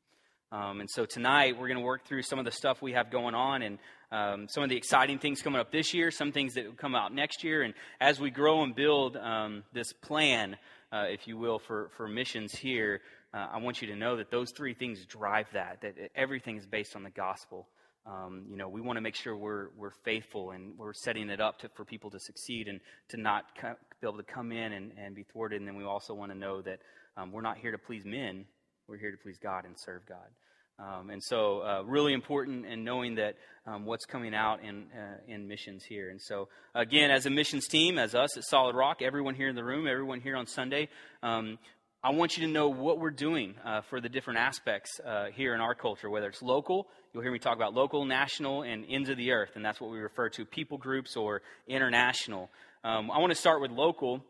Um, 0.51 0.81
and 0.81 0.89
so 0.91 1.05
tonight 1.05 1.59
we're 1.59 1.69
going 1.69 1.79
to 1.79 1.85
work 1.85 2.07
through 2.07 2.23
some 2.23 2.39
of 2.39 2.47
the 2.47 2.51
stuff 2.51 2.81
we 2.81 2.93
have 2.93 3.11
going 3.11 3.35
on 3.35 3.61
and 3.61 3.79
um, 4.11 4.49
some 4.49 4.63
of 4.63 4.71
the 4.71 4.77
exciting 4.77 5.19
things 5.19 5.43
coming 5.43 5.61
up 5.61 5.71
this 5.71 5.93
year, 5.93 6.11
some 6.11 6.33
things 6.33 6.55
that 6.55 6.65
will 6.67 6.73
come 6.73 6.95
out 6.95 7.13
next 7.13 7.45
year. 7.45 7.63
And 7.63 7.75
as 8.01 8.19
we 8.19 8.31
grow 8.31 8.63
and 8.63 8.75
build 8.75 9.17
um, 9.17 9.65
this 9.73 9.93
plan, 9.93 10.57
uh, 10.93 11.05
if 11.09 11.29
you 11.29 11.37
will, 11.37 11.59
for, 11.59 11.91
for 11.97 12.09
missions 12.09 12.55
here, 12.55 13.01
uh, 13.35 13.47
I 13.53 13.59
want 13.59 13.83
you 13.83 13.89
to 13.89 13.97
know 13.97 14.17
that 14.17 14.31
those 14.31 14.51
three 14.53 14.73
things 14.73 15.05
drive 15.05 15.47
that, 15.53 15.83
that 15.83 15.95
everything 16.15 16.57
is 16.57 16.67
based 16.67 16.97
on 16.97 17.03
the 17.03 17.11
gospel. 17.11 17.69
Um, 18.07 18.47
you 18.49 18.57
know, 18.57 18.69
we 18.71 18.81
want 18.81 18.97
to 18.97 19.03
make 19.03 19.15
sure 19.15 19.37
we're, 19.37 19.69
we're 19.77 19.93
faithful 20.03 20.53
and 20.53 20.79
we're 20.79 20.95
setting 20.95 21.29
it 21.29 21.43
up 21.43 21.59
to, 21.59 21.69
for 21.69 21.85
people 21.85 22.11
to 22.11 22.19
succeed 22.19 22.69
and 22.69 22.81
to 23.11 23.19
not 23.19 23.45
co- 23.61 23.75
be 24.01 24.07
able 24.07 24.17
to 24.17 24.23
come 24.23 24.51
in 24.51 24.73
and, 24.73 24.93
and 24.97 25.15
be 25.15 25.25
thwarted. 25.25 25.61
And 25.61 25.69
then 25.69 25.77
we 25.77 25.85
also 25.85 26.15
want 26.15 26.33
to 26.33 26.39
know 26.39 26.63
that 26.63 26.79
um, 27.19 27.33
we're 27.33 27.43
not 27.43 27.59
here 27.59 27.73
to 27.73 27.79
please 27.79 28.07
men, 28.07 28.47
we're 28.87 28.97
here 28.97 29.11
to 29.11 29.19
please 29.19 29.37
God 29.37 29.67
and 29.67 29.79
serve 29.79 30.07
God. 30.07 30.29
Um, 30.79 31.11
and 31.11 31.23
so, 31.23 31.61
uh, 31.61 31.83
really 31.85 32.13
important 32.13 32.65
in 32.65 32.85
knowing 32.85 33.17
that 33.17 33.35
um, 33.67 33.85
what's 33.85 34.05
coming 34.05 34.35
out 34.35 34.63
in 34.63 34.87
uh, 34.97 35.17
in 35.27 35.49
missions 35.49 35.85
here. 35.85 36.09
And 36.09 36.21
so, 36.21 36.49
again, 36.75 37.11
as 37.11 37.27
a 37.27 37.31
missions 37.31 37.67
team, 37.67 37.99
as 37.99 38.15
us 38.15 38.37
at 38.37 38.45
Solid 38.45 38.77
Rock, 38.77 39.03
everyone 39.03 39.35
here 39.35 39.49
in 39.49 39.57
the 39.57 39.65
room, 39.65 39.89
everyone 39.89 40.21
here 40.21 40.37
on 40.37 40.47
Sunday, 40.47 40.89
um, 41.23 41.59
I 42.03 42.13
want 42.13 42.37
you 42.37 42.47
to 42.47 42.53
know 42.53 42.69
what 42.69 43.01
we're 43.01 43.11
doing 43.11 43.57
uh, 43.65 43.81
for 43.91 44.01
the 44.01 44.09
different 44.09 44.39
aspects 44.39 45.01
uh, 45.05 45.27
here 45.35 45.53
in 45.53 45.61
our 45.61 45.75
culture, 45.75 46.09
whether 46.09 46.29
it's 46.29 46.43
local. 46.43 46.87
You'll 47.13 47.25
hear 47.25 47.33
me 47.33 47.41
talk 47.41 47.57
about 47.57 47.75
local, 47.75 48.05
national, 48.05 48.63
and 48.63 48.85
ends 48.89 49.09
of 49.09 49.17
the 49.17 49.33
earth, 49.33 49.51
and 49.57 49.65
that's 49.65 49.81
what 49.81 49.91
we 49.91 49.99
refer 49.99 50.29
to 50.31 50.45
people 50.45 50.79
groups 50.79 51.17
or 51.17 51.43
international. 51.67 52.51
Um, 52.85 53.11
I 53.11 53.19
want 53.19 53.33
to 53.33 53.39
start 53.39 53.61
with 53.61 53.73
local 53.73 54.23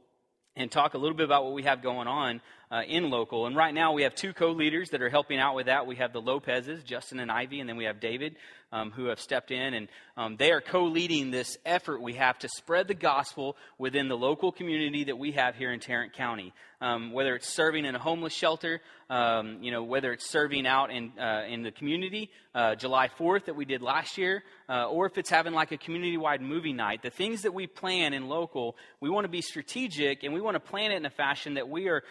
and 0.59 0.71
talk 0.71 0.95
a 0.95 0.99
little 0.99 1.17
bit 1.17 1.25
about 1.25 1.45
what 1.45 1.55
we 1.55 1.62
have 1.62 1.83
going 1.83 2.09
on 2.09 2.41
uh, 2.71 2.83
in 2.87 3.09
local. 3.09 3.47
And 3.47 3.57
right 3.57 3.73
now 3.73 3.93
we 3.93 4.03
have 4.03 4.15
two 4.15 4.33
co-leaders 4.33 4.91
that 4.91 5.00
are 5.00 5.09
helping 5.09 5.38
out 5.38 5.55
with 5.55 5.67
that. 5.67 5.87
We 5.87 5.97
have 5.97 6.12
the 6.12 6.21
Lopez's, 6.21 6.83
Justin 6.83 7.21
and 7.21 7.31
Ivy, 7.31 7.61
and 7.61 7.69
then 7.69 7.77
we 7.77 7.85
have 7.85 8.00
David, 8.00 8.37
um, 8.73 8.91
who 8.91 9.07
have 9.07 9.21
stepped 9.21 9.51
in, 9.51 9.75
and 9.75 9.89
um, 10.17 10.37
they 10.37 10.53
are 10.53 10.61
co-leading 10.61 11.31
this 11.31 11.57
effort 11.65 12.03
we 12.03 12.15
have 12.15 12.39
to 12.41 12.49
spread 12.49 12.89
the 12.89 12.95
gospel 12.95 13.57
within 13.79 14.09
the 14.09 14.17
local 14.17 14.53
community 14.53 15.05
that 15.05 15.17
we 15.17 15.33
have 15.33 15.55
here 15.55 15.73
in 15.73 15.81
Tarrant 15.81 16.13
County. 16.13 16.53
Um, 16.81 17.13
whether 17.13 17.35
it's 17.35 17.49
serving 17.49 17.85
in 17.85 17.97
a 17.97 17.99
homeless 17.99 18.33
shelter, 18.33 18.81
um, 19.11 19.59
you 19.63 19.73
know, 19.73 19.83
whether 19.83 20.13
it's 20.13 20.31
serving 20.31 20.65
out 20.67 20.91
in 20.91 21.13
uh, 21.19 21.45
in 21.49 21.63
the 21.63 21.73
community, 21.73 22.31
uh, 22.55 22.77
July 22.77 23.09
4th 23.19 23.47
that 23.47 23.57
we 23.57 23.65
did 23.65 23.83
last 23.83 24.17
year, 24.17 24.45
uh, 24.69 24.89
or 24.89 25.07
if 25.07 25.19
it's 25.19 25.31
having 25.31 25.55
like 25.55 25.73
a 25.73 25.79
community-wide 25.79 26.41
movie 26.41 26.73
night. 26.73 27.03
The 27.03 27.11
things 27.11 27.43
that 27.43 27.53
we 27.53 27.67
plan 27.67 28.13
in 28.13 28.29
local, 28.29 28.77
we 29.01 29.11
want 29.11 29.25
to 29.25 29.29
be 29.29 29.43
strategic 29.43 30.23
and 30.23 30.33
we 30.33 30.41
want 30.41 30.55
to 30.55 30.61
plan 30.61 30.93
it 30.93 30.97
in 30.97 31.07
a 31.07 31.11
fashion 31.11 31.55
that 31.55 31.69
we 31.69 31.89
are 31.89 32.05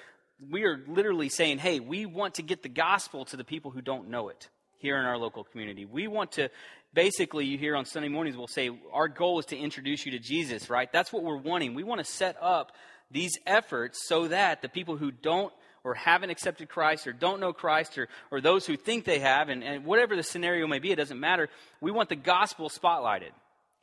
we 0.52 0.66
are 0.66 0.84
literally 0.88 1.30
saying, 1.30 1.58
hey, 1.58 1.80
we 1.80 2.06
want 2.06 2.36
to 2.36 2.44
get 2.44 2.62
the 2.62 2.70
gospel 2.70 3.26
to 3.26 3.38
the 3.38 3.44
people 3.44 3.72
who 3.72 3.82
don't 3.82 4.10
know 4.10 4.30
it 4.30 4.50
here 4.80 4.98
in 4.98 5.06
our 5.06 5.18
local 5.18 5.44
community. 5.44 5.86
We 5.86 6.08
want 6.08 6.34
to, 6.34 6.50
basically, 6.94 7.46
you 7.46 7.58
hear 7.58 7.76
on 7.76 7.86
Sunday 7.86 8.10
mornings, 8.10 8.38
we'll 8.38 8.48
say, 8.48 8.70
our 8.92 9.08
goal 9.08 9.40
is 9.40 9.46
to 9.48 9.58
introduce 9.58 10.06
you 10.06 10.12
to 10.14 10.20
Jesus, 10.20 10.70
right? 10.70 10.92
That's 10.92 11.12
what 11.12 11.24
we're 11.24 11.38
wanting. 11.38 11.74
We 11.74 11.84
want 11.84 12.00
to 12.00 12.06
set 12.06 12.38
up 12.42 12.72
these 13.12 13.38
efforts 13.46 14.08
so 14.08 14.28
that 14.28 14.62
the 14.62 14.70
people 14.70 14.98
who 14.98 15.12
don't 15.12 15.54
or 15.84 15.94
haven't 15.94 16.30
accepted 16.30 16.68
Christ 16.68 17.08
or 17.08 17.14
don't 17.14 17.40
know 17.40 17.54
Christ 17.54 17.98
or, 17.98 18.10
or 18.30 18.42
those 18.42 18.66
who 18.66 18.76
think 18.76 19.06
they 19.06 19.20
have, 19.20 19.48
and, 19.48 19.64
and 19.64 19.86
whatever 19.86 20.16
the 20.16 20.24
scenario 20.24 20.68
may 20.68 20.80
be, 20.80 20.92
it 20.92 20.98
doesn't 20.98 21.20
matter. 21.20 21.48
We 21.80 21.92
want 21.92 22.10
the 22.10 22.16
gospel 22.16 22.70
spotlighted 22.70 23.32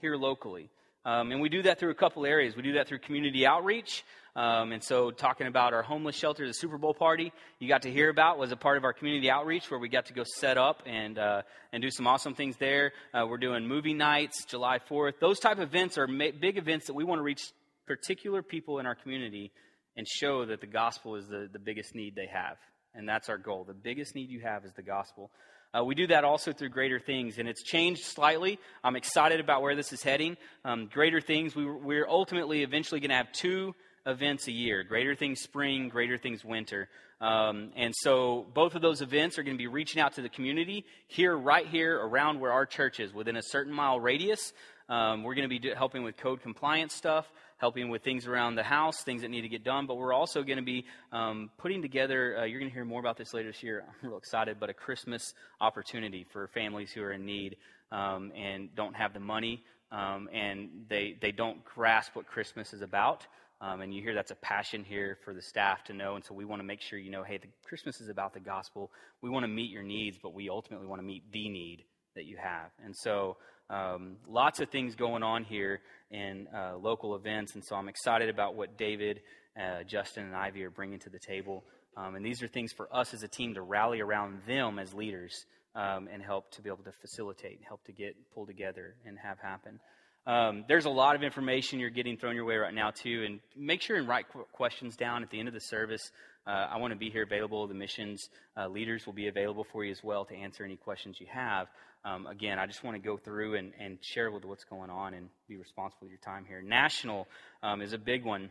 here 0.00 0.16
locally. 0.16 0.68
Um, 1.06 1.32
and 1.32 1.40
we 1.40 1.48
do 1.48 1.62
that 1.62 1.78
through 1.78 1.90
a 1.90 1.94
couple 1.94 2.26
areas. 2.26 2.56
We 2.56 2.62
do 2.62 2.74
that 2.74 2.88
through 2.88 2.98
community 3.00 3.46
outreach. 3.46 4.04
Um, 4.36 4.72
and 4.72 4.82
so, 4.82 5.12
talking 5.12 5.46
about 5.46 5.74
our 5.74 5.82
homeless 5.82 6.16
shelter, 6.16 6.44
the 6.44 6.54
Super 6.54 6.76
Bowl 6.76 6.92
party 6.92 7.32
you 7.60 7.68
got 7.68 7.82
to 7.82 7.90
hear 7.90 8.08
about 8.08 8.36
was 8.36 8.50
a 8.50 8.56
part 8.56 8.76
of 8.76 8.84
our 8.84 8.92
community 8.92 9.30
outreach 9.30 9.70
where 9.70 9.78
we 9.78 9.88
got 9.88 10.06
to 10.06 10.12
go 10.12 10.24
set 10.24 10.58
up 10.58 10.82
and 10.86 11.18
uh, 11.18 11.42
and 11.72 11.80
do 11.80 11.90
some 11.90 12.06
awesome 12.08 12.34
things 12.34 12.56
there. 12.56 12.92
Uh, 13.12 13.26
we're 13.28 13.38
doing 13.38 13.66
movie 13.66 13.94
nights, 13.94 14.44
July 14.44 14.80
4th. 14.90 15.20
Those 15.20 15.38
type 15.38 15.58
of 15.58 15.62
events 15.62 15.98
are 15.98 16.08
ma- 16.08 16.32
big 16.40 16.58
events 16.58 16.86
that 16.86 16.94
we 16.94 17.04
want 17.04 17.20
to 17.20 17.22
reach 17.22 17.42
particular 17.86 18.42
people 18.42 18.80
in 18.80 18.86
our 18.86 18.96
community 18.96 19.52
and 19.96 20.06
show 20.08 20.44
that 20.46 20.60
the 20.60 20.66
gospel 20.66 21.14
is 21.14 21.28
the, 21.28 21.48
the 21.52 21.60
biggest 21.60 21.94
need 21.94 22.16
they 22.16 22.26
have. 22.26 22.56
And 22.92 23.08
that's 23.08 23.28
our 23.28 23.38
goal. 23.38 23.64
The 23.64 23.74
biggest 23.74 24.16
need 24.16 24.30
you 24.30 24.40
have 24.40 24.64
is 24.64 24.72
the 24.72 24.82
gospel. 24.82 25.30
Uh, 25.76 25.84
we 25.84 25.94
do 25.94 26.06
that 26.06 26.24
also 26.24 26.52
through 26.52 26.68
Greater 26.68 27.00
Things, 27.00 27.38
and 27.38 27.48
it's 27.48 27.62
changed 27.62 28.04
slightly. 28.04 28.60
I'm 28.84 28.94
excited 28.94 29.40
about 29.40 29.62
where 29.62 29.74
this 29.74 29.92
is 29.92 30.02
heading. 30.02 30.36
Um, 30.64 30.88
greater 30.92 31.20
Things, 31.20 31.56
we, 31.56 31.66
we're 31.66 32.08
ultimately 32.08 32.62
eventually 32.62 33.00
going 33.00 33.10
to 33.10 33.16
have 33.16 33.32
two 33.32 33.74
events 34.06 34.48
a 34.48 34.52
year 34.52 34.84
Greater 34.84 35.14
Things 35.14 35.40
Spring, 35.40 35.88
Greater 35.88 36.18
Things 36.18 36.44
Winter. 36.44 36.88
Um, 37.20 37.70
and 37.76 37.94
so 37.96 38.46
both 38.52 38.74
of 38.74 38.82
those 38.82 39.00
events 39.00 39.38
are 39.38 39.42
going 39.42 39.56
to 39.56 39.58
be 39.58 39.66
reaching 39.66 40.00
out 40.00 40.14
to 40.14 40.22
the 40.22 40.28
community 40.28 40.84
here, 41.06 41.36
right 41.36 41.66
here, 41.66 41.98
around 41.98 42.40
where 42.40 42.52
our 42.52 42.66
church 42.66 43.00
is, 43.00 43.14
within 43.14 43.36
a 43.36 43.42
certain 43.42 43.72
mile 43.72 43.98
radius. 43.98 44.52
Um, 44.88 45.22
we're 45.22 45.34
going 45.34 45.48
to 45.48 45.48
be 45.48 45.58
do, 45.58 45.72
helping 45.74 46.02
with 46.02 46.16
code 46.18 46.42
compliance 46.42 46.92
stuff, 46.92 47.26
helping 47.56 47.88
with 47.88 48.02
things 48.02 48.26
around 48.26 48.56
the 48.56 48.62
house, 48.62 49.02
things 49.02 49.22
that 49.22 49.30
need 49.30 49.42
to 49.42 49.48
get 49.48 49.64
done. 49.64 49.86
But 49.86 49.94
we're 49.94 50.12
also 50.12 50.42
going 50.42 50.58
to 50.58 50.64
be 50.64 50.84
um, 51.12 51.50
putting 51.56 51.80
together, 51.80 52.38
uh, 52.40 52.44
you're 52.44 52.58
going 52.58 52.70
to 52.70 52.74
hear 52.74 52.84
more 52.84 53.00
about 53.00 53.16
this 53.16 53.32
later 53.32 53.50
this 53.50 53.62
year. 53.62 53.84
I'm 54.02 54.08
real 54.08 54.18
excited, 54.18 54.58
but 54.60 54.68
a 54.68 54.74
Christmas 54.74 55.32
opportunity 55.60 56.26
for 56.30 56.48
families 56.48 56.90
who 56.92 57.02
are 57.02 57.12
in 57.12 57.24
need 57.24 57.56
um, 57.90 58.32
and 58.36 58.74
don't 58.74 58.94
have 58.94 59.14
the 59.14 59.20
money 59.20 59.64
um, 59.94 60.28
and 60.32 60.68
they, 60.88 61.16
they 61.20 61.30
don't 61.30 61.64
grasp 61.64 62.16
what 62.16 62.26
Christmas 62.26 62.72
is 62.72 62.82
about. 62.82 63.26
Um, 63.64 63.80
and 63.80 63.94
you 63.94 64.02
hear 64.02 64.14
that's 64.14 64.30
a 64.30 64.36
passion 64.36 64.84
here 64.84 65.16
for 65.24 65.32
the 65.32 65.40
staff 65.40 65.84
to 65.84 65.94
know. 65.94 66.16
And 66.16 66.24
so 66.24 66.34
we 66.34 66.44
want 66.44 66.60
to 66.60 66.64
make 66.64 66.82
sure 66.82 66.98
you 66.98 67.10
know 67.10 67.22
hey, 67.22 67.38
the 67.38 67.48
Christmas 67.66 67.98
is 68.00 68.10
about 68.10 68.34
the 68.34 68.40
gospel. 68.40 68.90
We 69.22 69.30
want 69.30 69.44
to 69.44 69.48
meet 69.48 69.70
your 69.70 69.82
needs, 69.82 70.18
but 70.22 70.34
we 70.34 70.50
ultimately 70.50 70.86
want 70.86 71.00
to 71.00 71.06
meet 71.06 71.22
the 71.32 71.48
need 71.48 71.84
that 72.14 72.26
you 72.26 72.36
have. 72.36 72.70
And 72.84 72.94
so 72.94 73.38
um, 73.70 74.16
lots 74.28 74.60
of 74.60 74.68
things 74.68 74.94
going 74.94 75.22
on 75.22 75.44
here 75.44 75.80
in 76.10 76.46
uh, 76.54 76.76
local 76.76 77.16
events. 77.16 77.54
And 77.54 77.64
so 77.64 77.76
I'm 77.76 77.88
excited 77.88 78.28
about 78.28 78.54
what 78.54 78.76
David, 78.76 79.20
uh, 79.58 79.82
Justin, 79.84 80.24
and 80.24 80.36
Ivy 80.36 80.62
are 80.64 80.70
bringing 80.70 80.98
to 81.00 81.10
the 81.10 81.18
table. 81.18 81.64
Um, 81.96 82.16
and 82.16 82.26
these 82.26 82.42
are 82.42 82.48
things 82.48 82.72
for 82.72 82.94
us 82.94 83.14
as 83.14 83.22
a 83.22 83.28
team 83.28 83.54
to 83.54 83.62
rally 83.62 84.00
around 84.00 84.42
them 84.46 84.78
as 84.78 84.92
leaders 84.92 85.46
um, 85.74 86.08
and 86.12 86.22
help 86.22 86.50
to 86.52 86.62
be 86.62 86.68
able 86.68 86.84
to 86.84 86.92
facilitate, 87.00 87.60
help 87.66 87.82
to 87.84 87.92
get 87.92 88.14
pull 88.34 88.44
together 88.44 88.94
and 89.06 89.18
have 89.18 89.38
happen. 89.38 89.80
Um, 90.26 90.64
there's 90.68 90.86
a 90.86 90.90
lot 90.90 91.16
of 91.16 91.22
information 91.22 91.80
you're 91.80 91.90
getting 91.90 92.16
thrown 92.16 92.34
your 92.34 92.46
way 92.46 92.56
right 92.56 92.72
now, 92.72 92.90
too. 92.90 93.24
And 93.26 93.40
make 93.56 93.82
sure 93.82 93.96
and 93.96 94.08
write 94.08 94.26
qu- 94.32 94.46
questions 94.52 94.96
down 94.96 95.22
at 95.22 95.30
the 95.30 95.38
end 95.38 95.48
of 95.48 95.54
the 95.54 95.60
service. 95.60 96.10
Uh, 96.46 96.50
I 96.50 96.78
want 96.78 96.92
to 96.92 96.98
be 96.98 97.10
here 97.10 97.22
available. 97.22 97.66
The 97.66 97.74
missions 97.74 98.28
uh, 98.56 98.68
leaders 98.68 99.06
will 99.06 99.12
be 99.12 99.28
available 99.28 99.66
for 99.70 99.84
you 99.84 99.90
as 99.90 100.02
well 100.02 100.24
to 100.26 100.34
answer 100.34 100.64
any 100.64 100.76
questions 100.76 101.18
you 101.20 101.26
have. 101.30 101.68
Um, 102.04 102.26
again, 102.26 102.58
I 102.58 102.66
just 102.66 102.84
want 102.84 102.96
to 102.96 103.02
go 103.02 103.16
through 103.16 103.56
and, 103.56 103.72
and 103.78 103.98
share 104.02 104.30
with 104.30 104.44
what's 104.44 104.64
going 104.64 104.90
on 104.90 105.14
and 105.14 105.28
be 105.48 105.56
responsible 105.56 106.02
with 106.02 106.10
your 106.10 106.20
time 106.20 106.44
here. 106.46 106.62
National 106.62 107.26
um, 107.62 107.80
is 107.80 107.92
a 107.92 107.98
big 107.98 108.24
one. 108.24 108.50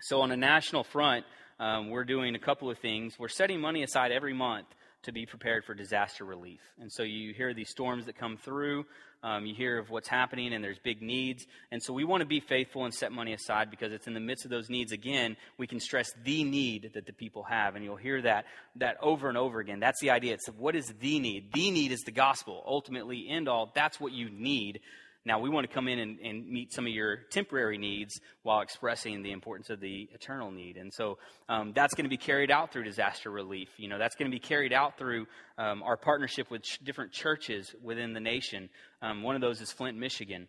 So, 0.00 0.20
on 0.20 0.30
a 0.30 0.36
national 0.36 0.84
front, 0.84 1.24
um, 1.58 1.90
we're 1.90 2.04
doing 2.04 2.34
a 2.34 2.38
couple 2.38 2.70
of 2.70 2.78
things. 2.78 3.16
We're 3.18 3.28
setting 3.28 3.60
money 3.60 3.82
aside 3.82 4.12
every 4.12 4.34
month 4.34 4.66
to 5.04 5.12
be 5.12 5.26
prepared 5.26 5.64
for 5.64 5.74
disaster 5.74 6.24
relief. 6.24 6.60
And 6.80 6.90
so 6.90 7.02
you 7.02 7.32
hear 7.34 7.54
these 7.54 7.70
storms 7.70 8.06
that 8.06 8.16
come 8.18 8.36
through, 8.36 8.84
um, 9.24 9.46
you 9.46 9.54
hear 9.54 9.78
of 9.78 9.88
what's 9.88 10.06
happening, 10.06 10.52
and 10.52 10.62
there's 10.62 10.78
big 10.78 11.00
needs. 11.00 11.46
And 11.72 11.82
so 11.82 11.94
we 11.94 12.04
want 12.04 12.20
to 12.20 12.26
be 12.26 12.40
faithful 12.40 12.84
and 12.84 12.92
set 12.92 13.10
money 13.10 13.32
aside 13.32 13.70
because 13.70 13.90
it's 13.90 14.06
in 14.06 14.12
the 14.12 14.20
midst 14.20 14.44
of 14.44 14.50
those 14.50 14.68
needs, 14.68 14.92
again, 14.92 15.38
we 15.56 15.66
can 15.66 15.80
stress 15.80 16.12
the 16.24 16.44
need 16.44 16.90
that 16.92 17.06
the 17.06 17.12
people 17.14 17.42
have. 17.44 17.74
And 17.74 17.82
you'll 17.82 17.96
hear 17.96 18.20
that, 18.20 18.44
that 18.76 18.98
over 19.00 19.30
and 19.30 19.38
over 19.38 19.60
again. 19.60 19.80
That's 19.80 19.98
the 20.00 20.10
idea. 20.10 20.34
It's 20.34 20.46
what 20.48 20.76
is 20.76 20.92
the 21.00 21.18
need? 21.18 21.52
The 21.54 21.70
need 21.70 21.90
is 21.90 22.02
the 22.02 22.12
gospel. 22.12 22.62
Ultimately, 22.66 23.26
end 23.26 23.48
all, 23.48 23.72
that's 23.74 23.98
what 23.98 24.12
you 24.12 24.28
need 24.28 24.80
now, 25.26 25.38
we 25.38 25.48
want 25.48 25.66
to 25.66 25.72
come 25.72 25.88
in 25.88 25.98
and, 25.98 26.18
and, 26.20 26.46
meet 26.46 26.70
some 26.72 26.86
of 26.86 26.92
your 26.92 27.16
temporary 27.30 27.78
needs 27.78 28.20
while 28.42 28.60
expressing 28.60 29.22
the 29.22 29.32
importance 29.32 29.70
of 29.70 29.80
the 29.80 30.06
eternal 30.12 30.50
need. 30.50 30.76
And 30.76 30.92
so 30.92 31.16
um, 31.48 31.72
that's 31.74 31.94
going 31.94 32.04
to 32.04 32.10
be 32.10 32.18
carried 32.18 32.50
out 32.50 32.72
through 32.72 32.84
disaster 32.84 33.30
relief. 33.30 33.68
You 33.78 33.88
know, 33.88 33.98
that's 33.98 34.16
going 34.16 34.30
to 34.30 34.34
be 34.34 34.40
carried 34.40 34.74
out 34.74 34.98
through 34.98 35.26
um, 35.56 35.82
our 35.82 35.96
partnership 35.96 36.50
with 36.50 36.62
ch- 36.62 36.78
different 36.84 37.12
churches 37.12 37.74
within 37.82 38.12
the 38.12 38.20
nation. 38.20 38.68
Um, 39.00 39.22
one 39.22 39.34
of 39.34 39.40
those 39.40 39.62
is 39.62 39.72
Flint, 39.72 39.96
Michigan. 39.96 40.46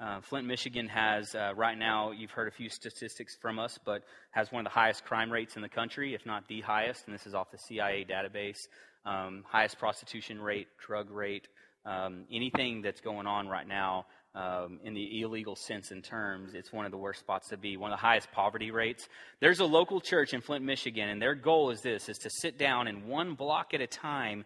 Uh, 0.00 0.20
Flint, 0.20 0.46
Michigan 0.46 0.88
has, 0.88 1.32
uh, 1.36 1.52
right 1.54 1.78
now, 1.78 2.10
you've 2.10 2.32
heard 2.32 2.48
a 2.48 2.50
few 2.50 2.68
statistics 2.68 3.36
from 3.40 3.60
us, 3.60 3.78
but 3.84 4.02
has 4.32 4.50
one 4.50 4.66
of 4.66 4.72
the 4.72 4.78
highest 4.78 5.04
crime 5.04 5.30
rates 5.30 5.54
in 5.54 5.62
the 5.62 5.68
country, 5.68 6.14
if 6.14 6.26
not 6.26 6.48
the 6.48 6.60
highest, 6.62 7.06
and 7.06 7.14
this 7.14 7.26
is 7.26 7.34
off 7.34 7.52
the 7.52 7.58
CIA 7.58 8.04
database. 8.04 8.58
Um, 9.06 9.44
highest 9.46 9.78
prostitution 9.78 10.42
rate, 10.42 10.66
drug 10.84 11.10
rate, 11.10 11.46
um, 11.86 12.24
anything 12.32 12.82
that's 12.82 13.00
going 13.00 13.26
on 13.26 13.46
right 13.48 13.66
now 13.66 14.06
um, 14.36 14.78
in 14.84 14.92
the 14.92 15.22
illegal 15.22 15.56
sense 15.56 15.90
and 15.90 16.04
terms, 16.04 16.54
it's 16.54 16.72
one 16.72 16.84
of 16.84 16.92
the 16.92 16.98
worst 16.98 17.20
spots 17.20 17.48
to 17.48 17.56
be, 17.56 17.76
one 17.76 17.90
of 17.90 17.98
the 17.98 18.02
highest 18.02 18.30
poverty 18.32 18.70
rates. 18.70 19.08
There's 19.40 19.60
a 19.60 19.64
local 19.64 20.00
church 20.00 20.34
in 20.34 20.42
Flint, 20.42 20.64
Michigan, 20.64 21.08
and 21.08 21.20
their 21.20 21.34
goal 21.34 21.70
is 21.70 21.80
this, 21.80 22.08
is 22.10 22.18
to 22.18 22.30
sit 22.30 22.58
down 22.58 22.86
and 22.86 23.06
one 23.06 23.34
block 23.34 23.72
at 23.72 23.80
a 23.80 23.86
time 23.86 24.44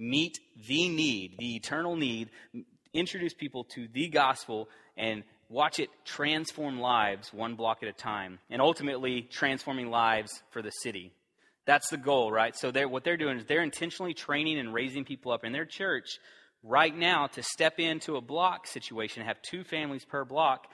meet 0.00 0.38
the 0.66 0.88
need, 0.88 1.36
the 1.38 1.54
eternal 1.54 1.94
need, 1.94 2.30
introduce 2.92 3.34
people 3.34 3.64
to 3.64 3.86
the 3.92 4.08
gospel, 4.08 4.68
and 4.96 5.22
watch 5.48 5.78
it 5.78 5.90
transform 6.04 6.80
lives 6.80 7.32
one 7.32 7.54
block 7.54 7.82
at 7.82 7.88
a 7.88 7.92
time, 7.92 8.38
and 8.48 8.60
ultimately 8.60 9.22
transforming 9.30 9.90
lives 9.90 10.42
for 10.50 10.62
the 10.62 10.70
city. 10.70 11.12
That's 11.66 11.90
the 11.90 11.98
goal, 11.98 12.32
right? 12.32 12.56
So 12.56 12.70
they're, 12.70 12.88
what 12.88 13.04
they're 13.04 13.18
doing 13.18 13.38
is 13.38 13.44
they're 13.44 13.62
intentionally 13.62 14.14
training 14.14 14.58
and 14.58 14.74
raising 14.74 15.04
people 15.04 15.30
up 15.30 15.44
in 15.44 15.52
their 15.52 15.66
church 15.66 16.18
right 16.62 16.96
now 16.96 17.26
to 17.28 17.42
step 17.42 17.78
into 17.78 18.16
a 18.16 18.20
block 18.20 18.66
situation, 18.66 19.24
have 19.24 19.40
two 19.42 19.64
families 19.64 20.04
per 20.04 20.24
block. 20.24 20.66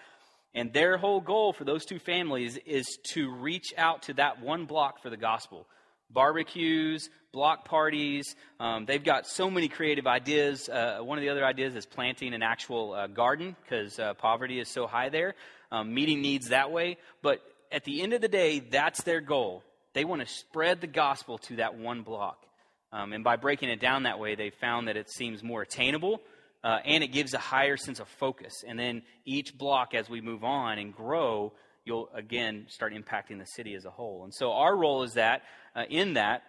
And 0.55 0.73
their 0.73 0.97
whole 0.97 1.21
goal 1.21 1.53
for 1.53 1.65
those 1.65 1.85
two 1.85 1.99
families 1.99 2.59
is 2.65 2.87
to 3.13 3.31
reach 3.31 3.75
out 3.77 4.03
to 4.05 4.15
that 4.15 4.41
one 4.41 4.65
block 4.65 5.03
for 5.03 5.11
the 5.11 5.17
gospel. 5.17 5.67
Barbecues, 6.11 7.11
block 7.33 7.67
parties. 7.67 8.35
Um, 8.59 8.87
they've 8.87 9.03
got 9.05 9.27
so 9.27 9.51
many 9.51 9.69
creative 9.69 10.07
ideas. 10.07 10.69
Uh, 10.69 10.99
one 11.03 11.19
of 11.19 11.23
the 11.23 11.29
other 11.29 11.45
ideas 11.45 11.77
is 11.77 11.85
planting 11.85 12.33
an 12.33 12.43
actual 12.43 12.95
uh, 12.95 13.07
garden 13.07 13.55
because 13.63 13.99
uh, 13.99 14.15
poverty 14.15 14.59
is 14.59 14.69
so 14.69 14.87
high 14.87 15.11
there, 15.11 15.35
um, 15.71 15.93
meeting 15.93 16.23
needs 16.23 16.49
that 16.49 16.71
way. 16.71 16.97
But 17.23 17.43
at 17.71 17.85
the 17.85 18.01
end 18.01 18.15
of 18.15 18.23
the 18.23 18.29
day, 18.29 18.61
that's 18.61 19.03
their 19.03 19.21
goal. 19.21 19.63
They 19.93 20.05
want 20.05 20.23
to 20.23 20.29
spread 20.29 20.81
the 20.81 20.87
gospel 20.87 21.39
to 21.39 21.57
that 21.57 21.77
one 21.77 22.03
block. 22.03 22.47
Um, 22.93 23.13
and 23.13 23.25
by 23.25 23.37
breaking 23.37 23.69
it 23.69 23.81
down 23.81 24.05
that 24.05 24.19
way, 24.19 24.35
they 24.35 24.51
found 24.51 24.89
that 24.89 24.97
it 24.97 25.11
seems 25.11 25.43
more 25.43 25.63
attainable 25.63 26.23
uh, 26.63 26.79
and 26.85 27.05
it 27.05 27.09
gives 27.09 27.35
a 27.35 27.39
higher 27.39 27.77
sense 27.77 28.01
of 28.01 28.09
focus. 28.09 28.65
And 28.67 28.79
then 28.79 29.03
each 29.25 29.57
block, 29.57 29.95
as 29.95 30.09
we 30.09 30.21
move 30.21 30.43
on 30.43 30.79
and 30.79 30.95
grow, 30.95 31.53
you'll 31.85 32.09
again 32.15 32.67
start 32.69 32.93
impacting 32.93 33.39
the 33.39 33.47
city 33.47 33.75
as 33.75 33.85
a 33.85 33.91
whole. 33.91 34.25
And 34.25 34.35
so 34.35 34.53
our 34.53 34.77
role 34.77 35.05
is 35.05 35.15
that 35.15 35.43
uh, 35.75 35.85
in 35.89 36.15
that 36.15 36.43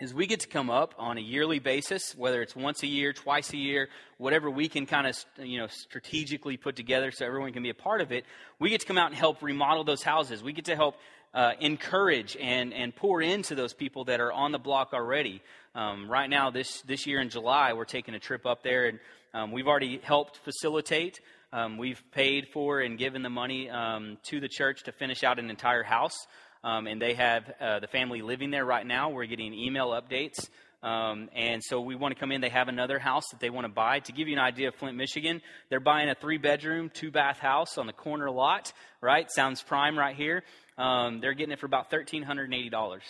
is 0.00 0.12
we 0.12 0.26
get 0.26 0.40
to 0.40 0.48
come 0.48 0.68
up 0.68 0.94
on 0.98 1.16
a 1.16 1.20
yearly 1.20 1.60
basis, 1.60 2.12
whether 2.16 2.42
it's 2.42 2.56
once 2.56 2.82
a 2.82 2.88
year, 2.88 3.12
twice 3.12 3.52
a 3.52 3.56
year, 3.56 3.88
whatever 4.18 4.50
we 4.50 4.68
can 4.68 4.84
kind 4.84 5.06
of 5.06 5.16
you 5.38 5.58
know 5.58 5.68
strategically 5.68 6.56
put 6.56 6.74
together 6.74 7.12
so 7.12 7.24
everyone 7.24 7.52
can 7.52 7.62
be 7.62 7.70
a 7.70 7.74
part 7.74 8.00
of 8.00 8.10
it. 8.10 8.24
We 8.58 8.70
get 8.70 8.80
to 8.80 8.86
come 8.86 8.98
out 8.98 9.10
and 9.10 9.16
help 9.16 9.42
remodel 9.42 9.84
those 9.84 10.02
houses. 10.02 10.42
We 10.42 10.52
get 10.52 10.64
to 10.64 10.74
help 10.74 10.96
uh, 11.34 11.52
encourage 11.60 12.36
and, 12.40 12.74
and 12.74 12.94
pour 12.94 13.22
into 13.22 13.54
those 13.54 13.72
people 13.72 14.04
that 14.04 14.20
are 14.20 14.32
on 14.32 14.52
the 14.52 14.58
block 14.58 14.92
already. 14.92 15.42
Um, 15.74 16.10
right 16.10 16.28
now, 16.28 16.50
this, 16.50 16.82
this 16.82 17.06
year 17.06 17.20
in 17.20 17.30
July, 17.30 17.72
we're 17.72 17.84
taking 17.84 18.14
a 18.14 18.18
trip 18.18 18.44
up 18.44 18.62
there, 18.62 18.86
and 18.86 18.98
um, 19.32 19.52
we've 19.52 19.66
already 19.66 19.98
helped 20.02 20.36
facilitate. 20.38 21.20
Um, 21.52 21.78
we've 21.78 22.02
paid 22.12 22.48
for 22.52 22.80
and 22.80 22.98
given 22.98 23.22
the 23.22 23.30
money 23.30 23.68
um, 23.70 24.18
to 24.24 24.40
the 24.40 24.48
church 24.48 24.84
to 24.84 24.92
finish 24.92 25.22
out 25.22 25.38
an 25.38 25.50
entire 25.50 25.82
house. 25.82 26.26
Um, 26.64 26.86
and 26.86 27.02
they 27.02 27.14
have 27.14 27.52
uh, 27.60 27.80
the 27.80 27.88
family 27.88 28.22
living 28.22 28.50
there 28.50 28.64
right 28.64 28.86
now. 28.86 29.10
We're 29.10 29.26
getting 29.26 29.52
email 29.52 29.88
updates. 29.88 30.48
Um, 30.82 31.28
and 31.34 31.62
so 31.62 31.80
we 31.80 31.94
want 31.94 32.14
to 32.14 32.18
come 32.18 32.32
in. 32.32 32.40
They 32.40 32.48
have 32.48 32.68
another 32.68 32.98
house 32.98 33.24
that 33.30 33.40
they 33.40 33.50
want 33.50 33.66
to 33.66 33.72
buy. 33.72 34.00
To 34.00 34.12
give 34.12 34.26
you 34.26 34.34
an 34.34 34.42
idea 34.42 34.68
of 34.68 34.74
Flint, 34.74 34.96
Michigan, 34.96 35.40
they're 35.70 35.80
buying 35.80 36.08
a 36.08 36.14
three 36.14 36.38
bedroom, 36.38 36.90
two 36.92 37.10
bath 37.10 37.38
house 37.38 37.78
on 37.78 37.86
the 37.86 37.92
corner 37.92 38.30
lot, 38.30 38.72
right? 39.00 39.30
Sounds 39.30 39.62
prime 39.62 39.96
right 39.96 40.16
here. 40.16 40.42
Um, 40.76 41.20
they're 41.20 41.34
getting 41.34 41.52
it 41.52 41.60
for 41.60 41.66
about 41.66 41.90
$1,380 41.90 43.00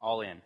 all 0.00 0.20
in. 0.22 0.40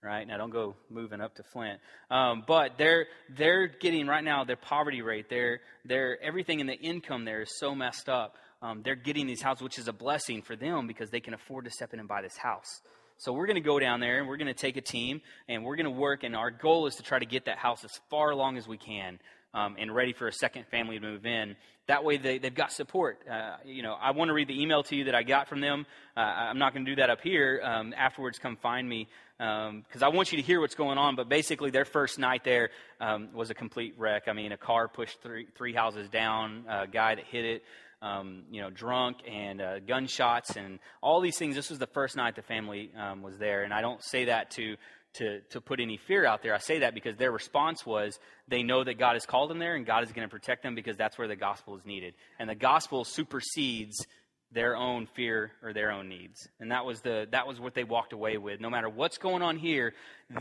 Right 0.00 0.28
now, 0.28 0.36
don't 0.36 0.50
go 0.50 0.76
moving 0.88 1.20
up 1.20 1.34
to 1.34 1.42
Flint, 1.52 1.80
um, 2.08 2.44
but 2.46 2.78
they're 2.78 3.06
they're 3.36 3.66
getting 3.66 4.06
right 4.06 4.22
now 4.22 4.44
their 4.44 4.54
poverty 4.54 5.02
rate, 5.02 5.28
their 5.28 5.58
their 5.84 6.22
everything 6.22 6.60
in 6.60 6.68
the 6.68 6.74
income 6.78 7.24
there 7.24 7.42
is 7.42 7.58
so 7.58 7.74
messed 7.74 8.08
up. 8.08 8.36
Um, 8.62 8.82
they're 8.84 8.94
getting 8.94 9.26
these 9.26 9.42
houses, 9.42 9.62
which 9.62 9.76
is 9.76 9.88
a 9.88 9.92
blessing 9.92 10.42
for 10.42 10.54
them 10.54 10.86
because 10.86 11.10
they 11.10 11.18
can 11.18 11.34
afford 11.34 11.64
to 11.64 11.72
step 11.72 11.92
in 11.94 11.98
and 11.98 12.08
buy 12.08 12.22
this 12.22 12.36
house. 12.36 12.80
So 13.18 13.32
we're 13.32 13.46
going 13.46 13.56
to 13.56 13.60
go 13.60 13.80
down 13.80 13.98
there 13.98 14.20
and 14.20 14.28
we're 14.28 14.36
going 14.36 14.46
to 14.46 14.54
take 14.54 14.76
a 14.76 14.80
team 14.80 15.20
and 15.48 15.64
we're 15.64 15.76
going 15.76 15.84
to 15.84 15.90
work. 15.90 16.22
And 16.22 16.36
our 16.36 16.52
goal 16.52 16.86
is 16.86 16.94
to 16.96 17.02
try 17.02 17.18
to 17.18 17.26
get 17.26 17.46
that 17.46 17.58
house 17.58 17.84
as 17.84 18.00
far 18.10 18.30
along 18.30 18.58
as 18.58 18.68
we 18.68 18.78
can 18.78 19.18
um, 19.54 19.76
and 19.78 19.94
ready 19.94 20.12
for 20.12 20.28
a 20.28 20.32
second 20.32 20.66
family 20.70 20.98
to 20.98 21.04
move 21.04 21.26
in. 21.26 21.56
That 21.88 22.04
way, 22.04 22.18
they, 22.18 22.38
they've 22.38 22.54
got 22.54 22.70
support. 22.70 23.18
Uh, 23.28 23.56
you 23.64 23.82
know, 23.82 23.94
I 23.94 24.12
want 24.12 24.28
to 24.28 24.34
read 24.34 24.46
the 24.46 24.62
email 24.62 24.82
to 24.84 24.94
you 24.94 25.04
that 25.04 25.14
I 25.14 25.22
got 25.22 25.48
from 25.48 25.60
them. 25.60 25.86
Uh, 26.16 26.20
I'm 26.20 26.58
not 26.58 26.74
going 26.74 26.84
to 26.84 26.92
do 26.92 26.96
that 26.96 27.10
up 27.10 27.20
here. 27.22 27.60
Um, 27.64 27.94
afterwards, 27.96 28.38
come 28.38 28.56
find 28.56 28.88
me 28.88 29.08
because 29.38 30.02
um, 30.02 30.04
I 30.04 30.08
want 30.08 30.30
you 30.30 30.36
to 30.36 30.44
hear 30.44 30.60
what's 30.60 30.74
going 30.74 30.98
on. 30.98 31.16
But 31.16 31.28
basically, 31.28 31.70
their 31.70 31.86
first 31.86 32.18
night 32.18 32.44
there 32.44 32.70
um, 33.00 33.30
was 33.32 33.50
a 33.50 33.54
complete 33.54 33.94
wreck. 33.96 34.24
I 34.28 34.32
mean, 34.34 34.52
a 34.52 34.58
car 34.58 34.86
pushed 34.86 35.22
three, 35.22 35.46
three 35.56 35.72
houses 35.72 36.10
down, 36.10 36.64
a 36.68 36.86
guy 36.86 37.14
that 37.14 37.24
hit 37.24 37.44
it. 37.44 37.62
Um, 38.00 38.44
you 38.48 38.60
know, 38.60 38.70
drunk 38.70 39.16
and 39.28 39.60
uh, 39.60 39.80
gunshots 39.80 40.54
and 40.54 40.78
all 41.02 41.20
these 41.20 41.36
things. 41.36 41.56
This 41.56 41.68
was 41.68 41.80
the 41.80 41.88
first 41.88 42.14
night 42.14 42.36
the 42.36 42.42
family 42.42 42.92
um, 42.96 43.22
was 43.22 43.38
there, 43.38 43.64
and 43.64 43.74
I 43.74 43.80
don't 43.80 44.00
say 44.04 44.26
that 44.26 44.52
to 44.52 44.76
to, 45.14 45.40
to 45.50 45.60
put 45.60 45.80
any 45.80 45.96
fear 45.96 46.24
out 46.24 46.42
there. 46.42 46.54
I 46.54 46.58
say 46.58 46.80
that 46.80 46.94
because 46.94 47.16
their 47.16 47.32
response 47.32 47.84
was 47.84 48.18
they 48.46 48.62
know 48.62 48.84
that 48.84 48.98
God 48.98 49.14
has 49.14 49.26
called 49.26 49.50
them 49.50 49.58
there 49.58 49.74
and 49.74 49.84
God 49.84 50.04
is 50.04 50.12
going 50.12 50.26
to 50.26 50.30
protect 50.30 50.62
them 50.62 50.74
because 50.74 50.96
that's 50.96 51.18
where 51.18 51.28
the 51.28 51.36
gospel 51.36 51.76
is 51.76 51.84
needed. 51.84 52.14
And 52.38 52.48
the 52.48 52.54
gospel 52.54 53.04
supersedes 53.04 54.06
their 54.52 54.76
own 54.76 55.06
fear 55.06 55.52
or 55.62 55.72
their 55.72 55.90
own 55.90 56.08
needs. 56.08 56.48
And 56.60 56.70
that 56.70 56.84
was 56.84 57.00
the 57.00 57.26
that 57.32 57.46
was 57.46 57.60
what 57.60 57.74
they 57.74 57.84
walked 57.84 58.12
away 58.12 58.38
with. 58.38 58.60
No 58.60 58.70
matter 58.70 58.88
what's 58.88 59.18
going 59.18 59.42
on 59.42 59.58
here, 59.58 59.92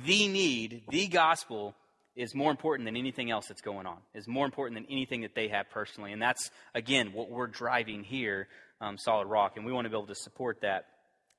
the 0.05 0.27
need, 0.27 0.83
the 0.89 1.07
gospel 1.07 1.75
is 2.17 2.33
more 2.33 2.51
important 2.51 2.87
than 2.87 2.97
anything 2.97 3.31
else 3.31 3.47
that's 3.47 3.61
going 3.61 3.85
on. 3.85 3.97
Is 4.13 4.27
more 4.27 4.45
important 4.45 4.75
than 4.75 4.91
anything 4.91 5.21
that 5.21 5.35
they 5.35 5.47
have 5.49 5.69
personally. 5.69 6.11
And 6.11 6.21
that's 6.21 6.49
again 6.73 7.13
what 7.13 7.29
we're 7.29 7.47
driving 7.47 8.03
here, 8.03 8.47
um, 8.81 8.97
Solid 8.97 9.27
Rock, 9.27 9.53
and 9.55 9.65
we 9.65 9.71
want 9.71 9.85
to 9.85 9.89
be 9.89 9.95
able 9.95 10.07
to 10.07 10.15
support 10.15 10.61
that. 10.61 10.87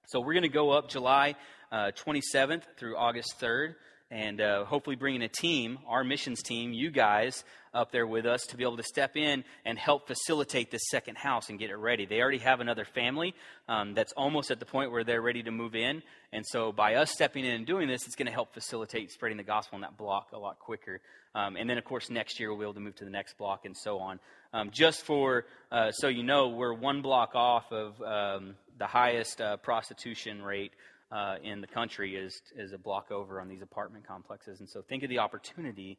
So 0.06 0.20
we're 0.20 0.34
going 0.34 0.42
to 0.44 0.48
go 0.48 0.70
up 0.70 0.88
July 0.88 1.34
uh, 1.70 1.90
27th 2.06 2.62
through 2.78 2.96
August 2.96 3.34
3rd 3.40 3.74
and 4.10 4.40
uh, 4.40 4.64
hopefully 4.64 4.96
bringing 4.96 5.22
a 5.22 5.28
team, 5.28 5.78
our 5.86 6.02
missions 6.02 6.42
team, 6.42 6.72
you 6.72 6.90
guys, 6.90 7.44
up 7.74 7.92
there 7.92 8.06
with 8.06 8.24
us 8.24 8.40
to 8.48 8.56
be 8.56 8.64
able 8.64 8.78
to 8.78 8.82
step 8.82 9.16
in 9.16 9.44
and 9.64 9.78
help 9.78 10.06
facilitate 10.06 10.70
this 10.70 10.88
second 10.88 11.16
house 11.16 11.50
and 11.50 11.58
get 11.58 11.70
it 11.70 11.76
ready. 11.76 12.06
They 12.06 12.20
already 12.20 12.38
have 12.38 12.60
another 12.60 12.84
family 12.84 13.34
um, 13.68 13.94
that's 13.94 14.12
almost 14.12 14.50
at 14.50 14.60
the 14.60 14.66
point 14.66 14.90
where 14.90 15.04
they're 15.04 15.20
ready 15.20 15.42
to 15.42 15.50
move 15.50 15.74
in. 15.74 16.02
And 16.32 16.44
so 16.46 16.72
by 16.72 16.94
us 16.94 17.10
stepping 17.10 17.44
in 17.44 17.52
and 17.52 17.66
doing 17.66 17.88
this, 17.88 18.06
it's 18.06 18.16
going 18.16 18.26
to 18.26 18.32
help 18.32 18.54
facilitate 18.54 19.10
spreading 19.12 19.36
the 19.36 19.44
gospel 19.44 19.76
in 19.76 19.82
that 19.82 19.96
block 19.96 20.30
a 20.32 20.38
lot 20.38 20.58
quicker. 20.58 21.00
Um, 21.34 21.56
and 21.56 21.68
then, 21.68 21.76
of 21.76 21.84
course, 21.84 22.08
next 22.08 22.40
year 22.40 22.48
we'll 22.48 22.58
be 22.58 22.64
able 22.64 22.74
to 22.74 22.80
move 22.80 22.96
to 22.96 23.04
the 23.04 23.10
next 23.10 23.36
block 23.36 23.66
and 23.66 23.76
so 23.76 23.98
on. 23.98 24.18
Um, 24.52 24.70
just 24.70 25.02
for, 25.02 25.44
uh, 25.70 25.92
so 25.92 26.08
you 26.08 26.22
know, 26.22 26.48
we're 26.48 26.72
one 26.72 27.02
block 27.02 27.34
off 27.34 27.70
of 27.70 28.00
um, 28.02 28.54
the 28.78 28.86
highest 28.86 29.40
uh, 29.40 29.58
prostitution 29.58 30.42
rate 30.42 30.72
uh, 31.10 31.36
in 31.42 31.60
the 31.60 31.66
country 31.66 32.16
is, 32.16 32.40
is 32.56 32.72
a 32.72 32.78
block 32.78 33.10
over 33.10 33.40
on 33.40 33.48
these 33.48 33.62
apartment 33.62 34.06
complexes. 34.06 34.60
And 34.60 34.68
so 34.68 34.82
think 34.82 35.02
of 35.02 35.08
the 35.08 35.18
opportunity. 35.18 35.98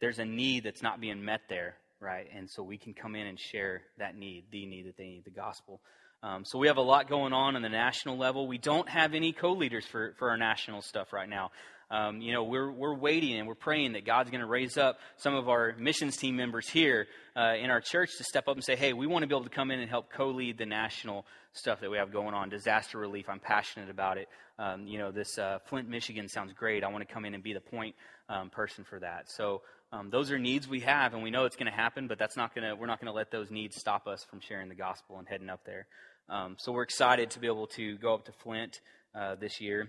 There's 0.00 0.18
a 0.18 0.24
need 0.24 0.64
that's 0.64 0.82
not 0.82 1.00
being 1.00 1.24
met 1.24 1.42
there, 1.48 1.76
right? 2.00 2.26
And 2.34 2.50
so 2.50 2.62
we 2.62 2.78
can 2.78 2.94
come 2.94 3.14
in 3.14 3.26
and 3.26 3.38
share 3.38 3.82
that 3.98 4.16
need, 4.16 4.44
the 4.50 4.66
need 4.66 4.86
that 4.86 4.96
they 4.96 5.08
need, 5.08 5.24
the 5.24 5.30
gospel. 5.30 5.80
Um, 6.22 6.44
so 6.44 6.58
we 6.58 6.66
have 6.66 6.76
a 6.76 6.82
lot 6.82 7.08
going 7.08 7.32
on 7.32 7.56
on 7.56 7.62
the 7.62 7.68
national 7.68 8.18
level. 8.18 8.46
We 8.46 8.58
don't 8.58 8.88
have 8.88 9.14
any 9.14 9.32
co-leaders 9.32 9.86
for, 9.86 10.14
for 10.18 10.30
our 10.30 10.36
national 10.36 10.82
stuff 10.82 11.12
right 11.12 11.28
now. 11.28 11.50
Um, 11.90 12.20
you 12.20 12.32
know, 12.32 12.44
we're, 12.44 12.70
we're 12.70 12.94
waiting 12.94 13.38
and 13.38 13.48
we're 13.48 13.56
praying 13.56 13.92
that 13.92 14.04
God's 14.04 14.30
going 14.30 14.42
to 14.42 14.46
raise 14.46 14.76
up 14.76 14.98
some 15.16 15.34
of 15.34 15.48
our 15.48 15.74
missions 15.76 16.16
team 16.16 16.36
members 16.36 16.68
here 16.68 17.08
uh, 17.36 17.54
in 17.60 17.70
our 17.70 17.80
church 17.80 18.10
to 18.18 18.24
step 18.24 18.46
up 18.46 18.54
and 18.54 18.64
say, 18.64 18.76
hey, 18.76 18.92
we 18.92 19.06
want 19.08 19.22
to 19.22 19.26
be 19.26 19.34
able 19.34 19.44
to 19.44 19.50
come 19.50 19.70
in 19.70 19.80
and 19.80 19.90
help 19.90 20.12
co 20.12 20.28
lead 20.28 20.56
the 20.56 20.66
national 20.66 21.26
stuff 21.52 21.80
that 21.80 21.90
we 21.90 21.96
have 21.96 22.12
going 22.12 22.32
on, 22.32 22.48
disaster 22.48 22.98
relief. 22.98 23.28
I'm 23.28 23.40
passionate 23.40 23.90
about 23.90 24.18
it. 24.18 24.28
Um, 24.58 24.86
you 24.86 24.98
know, 24.98 25.10
this 25.10 25.36
uh, 25.38 25.58
Flint, 25.66 25.88
Michigan 25.88 26.28
sounds 26.28 26.52
great. 26.52 26.84
I 26.84 26.88
want 26.88 27.06
to 27.06 27.12
come 27.12 27.24
in 27.24 27.34
and 27.34 27.42
be 27.42 27.54
the 27.54 27.60
point 27.60 27.96
um, 28.28 28.50
person 28.50 28.84
for 28.84 29.00
that. 29.00 29.28
So 29.28 29.62
um, 29.92 30.10
those 30.10 30.30
are 30.30 30.38
needs 30.38 30.68
we 30.68 30.80
have, 30.80 31.14
and 31.14 31.22
we 31.22 31.30
know 31.30 31.44
it's 31.44 31.56
going 31.56 31.70
to 31.70 31.76
happen, 31.76 32.06
but 32.06 32.18
that's 32.18 32.36
not 32.36 32.54
going 32.54 32.68
to, 32.68 32.76
we're 32.76 32.86
not 32.86 33.00
going 33.00 33.12
to 33.12 33.16
let 33.16 33.32
those 33.32 33.50
needs 33.50 33.76
stop 33.76 34.06
us 34.06 34.22
from 34.22 34.40
sharing 34.40 34.68
the 34.68 34.74
gospel 34.76 35.18
and 35.18 35.26
heading 35.26 35.50
up 35.50 35.64
there. 35.64 35.86
Um, 36.28 36.54
so 36.58 36.70
we're 36.70 36.84
excited 36.84 37.30
to 37.32 37.40
be 37.40 37.48
able 37.48 37.66
to 37.68 37.96
go 37.98 38.14
up 38.14 38.26
to 38.26 38.32
Flint 38.32 38.80
uh, 39.14 39.34
this 39.34 39.60
year. 39.60 39.88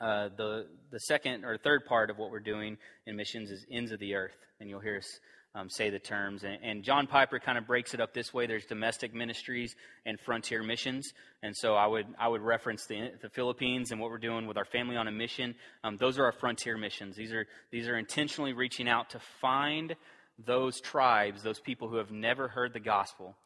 Uh, 0.00 0.28
the 0.36 0.66
the 0.90 1.00
second 1.00 1.44
or 1.44 1.56
third 1.58 1.84
part 1.86 2.10
of 2.10 2.18
what 2.18 2.30
we're 2.30 2.40
doing 2.40 2.76
in 3.06 3.16
missions 3.16 3.50
is 3.50 3.64
ends 3.70 3.92
of 3.92 4.00
the 4.00 4.14
earth, 4.14 4.36
and 4.60 4.68
you'll 4.68 4.80
hear 4.80 4.98
us 4.98 5.20
um, 5.54 5.68
say 5.68 5.90
the 5.90 5.98
terms. 5.98 6.44
And, 6.44 6.58
and, 6.62 6.82
John 6.82 7.06
Piper 7.06 7.38
kind 7.38 7.58
of 7.58 7.66
breaks 7.66 7.94
it 7.94 8.00
up 8.00 8.14
this 8.14 8.32
way: 8.32 8.46
there's 8.46 8.64
domestic 8.64 9.14
ministries 9.14 9.76
and 10.06 10.18
frontier 10.20 10.62
missions. 10.62 11.12
And 11.42 11.56
so 11.56 11.74
I 11.74 11.86
would 11.86 12.06
I 12.18 12.28
would 12.28 12.40
reference 12.40 12.86
the, 12.86 13.10
the 13.20 13.28
Philippines 13.28 13.90
and 13.92 14.00
what 14.00 14.10
we're 14.10 14.18
doing 14.18 14.46
with 14.46 14.56
our 14.56 14.64
family 14.64 14.96
on 14.96 15.08
a 15.08 15.12
mission. 15.12 15.54
Um, 15.84 15.96
those 15.98 16.18
are 16.18 16.24
our 16.24 16.32
frontier 16.32 16.76
missions. 16.76 17.16
These 17.16 17.32
are 17.32 17.46
these 17.70 17.86
are 17.86 17.96
intentionally 17.96 18.54
reaching 18.54 18.88
out 18.88 19.10
to 19.10 19.20
find 19.40 19.94
those 20.38 20.80
tribes, 20.80 21.42
those 21.42 21.60
people 21.60 21.88
who 21.88 21.96
have 21.96 22.10
never 22.10 22.48
heard 22.48 22.72
the 22.72 22.80
gospel. 22.80 23.36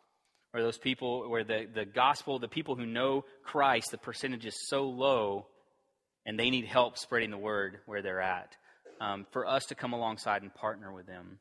Or 0.55 0.63
those 0.63 0.79
people 0.79 1.29
where 1.29 1.45
the, 1.45 1.67
the 1.75 1.85
gospel, 1.85 2.39
the 2.39 2.49
people 2.49 2.77
who 2.77 2.87
know 2.87 3.27
Christ, 3.43 3.91
the 3.91 3.99
percentage 3.99 4.47
is 4.47 4.69
so 4.69 4.85
low 4.85 5.49
and 6.27 6.39
they 6.39 6.51
need 6.51 6.67
help 6.67 6.99
spreading 6.99 7.31
the 7.31 7.39
word 7.39 7.79
where 7.87 8.03
they're 8.03 8.21
at. 8.21 8.57
Um, 9.01 9.27
for 9.31 9.47
us 9.47 9.67
to 9.67 9.75
come 9.75 9.93
alongside 9.93 10.43
and 10.43 10.53
partner 10.53 10.93
with 10.93 11.07
them. 11.07 11.39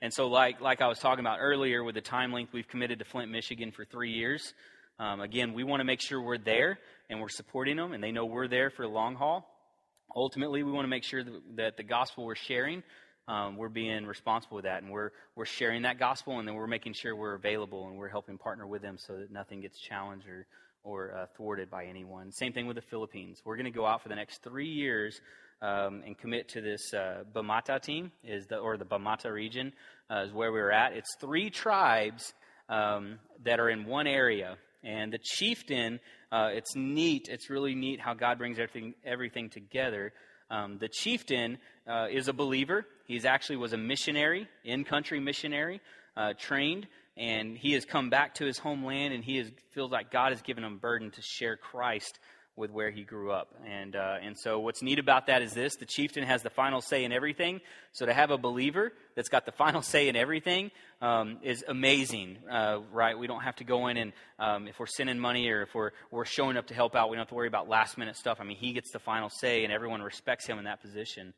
And 0.00 0.12
so, 0.12 0.28
like, 0.28 0.60
like 0.60 0.80
I 0.80 0.86
was 0.86 0.98
talking 0.98 1.20
about 1.24 1.38
earlier 1.40 1.82
with 1.82 1.94
the 1.94 2.00
time 2.00 2.32
length, 2.32 2.52
we've 2.52 2.68
committed 2.68 3.00
to 3.00 3.04
Flint, 3.04 3.32
Michigan 3.32 3.72
for 3.72 3.84
three 3.84 4.12
years. 4.12 4.52
Um, 5.00 5.20
again, 5.20 5.54
we 5.54 5.64
want 5.64 5.80
to 5.80 5.84
make 5.84 6.00
sure 6.00 6.20
we're 6.20 6.38
there 6.38 6.78
and 7.08 7.20
we're 7.20 7.28
supporting 7.28 7.76
them 7.76 7.92
and 7.92 8.02
they 8.02 8.12
know 8.12 8.26
we're 8.26 8.48
there 8.48 8.70
for 8.70 8.82
the 8.82 8.92
long 8.92 9.14
haul. 9.14 9.48
Ultimately, 10.14 10.62
we 10.62 10.72
want 10.72 10.84
to 10.84 10.90
make 10.90 11.04
sure 11.04 11.22
that, 11.22 11.42
that 11.56 11.76
the 11.76 11.82
gospel 11.82 12.24
we're 12.24 12.34
sharing, 12.34 12.82
um, 13.28 13.56
we're 13.56 13.68
being 13.68 14.06
responsible 14.06 14.56
with 14.56 14.64
that 14.64 14.82
and 14.82 14.90
we're, 14.90 15.10
we're 15.36 15.44
sharing 15.44 15.82
that 15.82 15.98
gospel 15.98 16.38
and 16.38 16.48
then 16.48 16.54
we're 16.54 16.66
making 16.66 16.94
sure 16.94 17.14
we're 17.14 17.34
available 17.34 17.86
and 17.86 17.96
we're 17.96 18.08
helping 18.08 18.38
partner 18.38 18.66
with 18.66 18.82
them 18.82 18.98
so 18.98 19.16
that 19.18 19.30
nothing 19.30 19.60
gets 19.60 19.78
challenged 19.78 20.26
or 20.26 20.46
or 20.88 21.14
uh, 21.14 21.26
thwarted 21.36 21.70
by 21.70 21.84
anyone. 21.84 22.32
Same 22.32 22.52
thing 22.52 22.66
with 22.66 22.76
the 22.76 22.82
Philippines. 22.82 23.42
We're 23.44 23.56
going 23.56 23.66
to 23.66 23.78
go 23.78 23.84
out 23.84 24.02
for 24.02 24.08
the 24.08 24.14
next 24.14 24.42
three 24.42 24.68
years 24.68 25.20
um, 25.60 26.02
and 26.06 26.16
commit 26.16 26.48
to 26.50 26.60
this 26.62 26.94
uh, 26.94 27.24
Bamata 27.34 27.80
team, 27.80 28.10
is 28.24 28.46
the 28.46 28.56
or 28.56 28.76
the 28.78 28.86
Bamata 28.86 29.30
region 29.30 29.72
uh, 30.10 30.22
is 30.22 30.32
where 30.32 30.50
we're 30.50 30.70
at. 30.70 30.94
It's 30.94 31.14
three 31.20 31.50
tribes 31.50 32.32
um, 32.68 33.18
that 33.44 33.60
are 33.60 33.68
in 33.68 33.84
one 33.84 34.06
area, 34.06 34.56
and 34.82 35.12
the 35.12 35.18
chieftain. 35.22 36.00
Uh, 36.30 36.50
it's 36.52 36.74
neat. 36.74 37.28
It's 37.30 37.48
really 37.48 37.74
neat 37.74 38.00
how 38.00 38.14
God 38.14 38.38
brings 38.38 38.58
everything 38.58 38.94
everything 39.04 39.50
together. 39.50 40.12
Um, 40.50 40.78
the 40.78 40.88
chieftain 40.88 41.58
uh, 41.86 42.06
is 42.10 42.28
a 42.28 42.32
believer. 42.32 42.86
He's 43.06 43.26
actually 43.26 43.56
was 43.56 43.74
a 43.74 43.78
missionary, 43.78 44.48
in 44.64 44.84
country 44.84 45.20
missionary, 45.20 45.80
uh, 46.16 46.32
trained 46.38 46.86
and 47.18 47.58
he 47.58 47.72
has 47.72 47.84
come 47.84 48.10
back 48.10 48.36
to 48.36 48.44
his 48.44 48.58
homeland 48.58 49.12
and 49.12 49.24
he 49.24 49.38
is, 49.38 49.50
feels 49.72 49.90
like 49.90 50.10
God 50.12 50.32
has 50.32 50.40
given 50.40 50.62
him 50.62 50.74
a 50.74 50.76
burden 50.76 51.10
to 51.10 51.22
share 51.22 51.56
Christ 51.56 52.18
with 52.54 52.70
where 52.70 52.90
he 52.90 53.02
grew 53.02 53.30
up. 53.30 53.54
And, 53.66 53.94
uh, 53.94 54.16
and 54.20 54.36
so 54.36 54.58
what's 54.60 54.82
neat 54.82 54.98
about 54.98 55.26
that 55.26 55.42
is 55.42 55.52
this 55.52 55.76
the 55.76 55.86
chieftain 55.86 56.24
has 56.24 56.42
the 56.42 56.50
final 56.50 56.80
say 56.80 57.04
in 57.04 57.12
everything. 57.12 57.60
So 57.92 58.06
to 58.06 58.12
have 58.12 58.30
a 58.30 58.38
believer 58.38 58.92
that's 59.16 59.28
got 59.28 59.46
the 59.46 59.52
final 59.58 59.82
say 59.82 60.08
in 60.08 60.16
everything 60.16 60.70
um, 61.00 61.38
is 61.42 61.64
amazing, 61.66 62.38
uh, 62.50 62.78
right? 62.92 63.18
We 63.18 63.26
don't 63.26 63.42
have 63.42 63.56
to 63.56 63.64
go 63.64 63.88
in 63.88 63.96
and 63.96 64.12
um, 64.38 64.68
if 64.68 64.78
we're 64.78 64.86
sending 64.86 65.18
money 65.18 65.48
or 65.48 65.62
if 65.62 65.74
we're, 65.74 65.90
we're 66.10 66.24
showing 66.24 66.56
up 66.56 66.68
to 66.68 66.74
help 66.74 66.94
out, 66.94 67.10
we 67.10 67.16
don't 67.16 67.22
have 67.22 67.28
to 67.30 67.34
worry 67.34 67.48
about 67.48 67.68
last 67.68 67.98
minute 67.98 68.16
stuff. 68.16 68.38
I 68.40 68.44
mean, 68.44 68.58
he 68.58 68.72
gets 68.72 68.92
the 68.92 69.00
final 69.00 69.28
say 69.28 69.64
and 69.64 69.72
everyone 69.72 70.02
respects 70.02 70.46
him 70.46 70.58
in 70.58 70.64
that 70.64 70.82
position. 70.82 71.34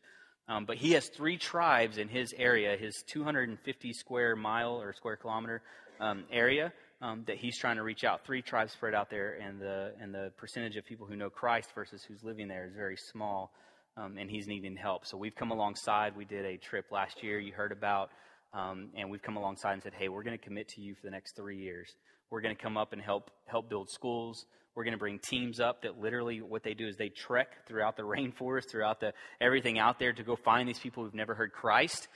Um, 0.51 0.65
but 0.65 0.79
he 0.79 0.93
has 0.93 1.07
three 1.07 1.37
tribes 1.37 1.97
in 1.97 2.09
his 2.09 2.35
area, 2.37 2.77
his 2.77 3.05
250 3.05 3.93
square 3.93 4.35
mile 4.35 4.83
or 4.83 4.93
square 4.93 5.15
kilometer 5.17 5.63
um, 6.01 6.25
area 6.33 6.73
um, 7.01 7.23
that 7.29 7.37
he's 7.37 7.57
trying 7.57 7.77
to 7.77 7.85
reach 7.85 8.03
out. 8.03 8.27
Three 8.27 8.43
tribes 8.43 8.73
spread 8.73 8.93
out 8.93 9.11
there, 9.11 9.39
and 9.41 9.61
the 9.61 9.93
and 10.01 10.13
the 10.13 10.33
percentage 10.37 10.77
of 10.77 10.85
people 10.85 11.07
who 11.07 11.15
know 11.15 11.31
Christ 11.31 11.71
versus 11.73 12.03
who's 12.03 12.25
living 12.25 12.49
there 12.49 12.67
is 12.67 12.75
very 12.75 12.97
small, 12.97 13.53
um, 13.97 14.19
and 14.19 14.29
he's 14.29 14.49
needing 14.49 14.75
help. 14.75 15.07
So 15.07 15.17
we've 15.17 15.37
come 15.37 15.53
alongside. 15.53 16.17
We 16.17 16.25
did 16.25 16.45
a 16.45 16.57
trip 16.57 16.87
last 16.91 17.23
year. 17.23 17.39
You 17.39 17.53
heard 17.53 17.73
about. 17.73 18.11
Um, 18.53 18.89
and 18.97 19.09
we've 19.09 19.23
come 19.23 19.37
alongside 19.37 19.75
and 19.75 19.83
said, 19.85 19.95
"Hey, 19.95 20.09
we're 20.09 20.25
going 20.25 20.37
to 20.37 20.45
commit 20.45 20.67
to 20.71 20.81
you 20.81 20.97
for 20.97 21.03
the 21.05 21.13
next 21.13 21.37
three 21.37 21.59
years. 21.59 21.95
We're 22.31 22.41
going 22.41 22.57
to 22.57 22.61
come 22.61 22.77
up 22.77 22.93
and 22.93 23.01
help 23.01 23.31
help 23.47 23.71
build 23.71 23.89
schools. 23.89 24.47
We're 24.75 24.85
going 24.85 24.93
to 24.93 24.99
bring 24.99 25.19
teams 25.19 25.61
up 25.61 25.83
that 25.83 26.01
literally 26.01 26.41
what 26.41 26.63
they 26.63 26.75
do 26.75 26.87
is 26.87 26.97
they 26.97 27.09
trek 27.09 27.67
throughout 27.67 27.97
the 27.97 28.03
rainforest, 28.05 28.71
throughout 28.71 29.01
the 29.01 29.13
everything 29.41 29.79
out 29.79 29.99
there 29.99 30.13
to 30.13 30.23
go 30.23 30.37
find 30.37 30.69
these 30.69 30.79
people 30.79 31.05
who've 31.05 31.15
never 31.15 31.35
heard 31.35 31.53
Christ 31.53 32.09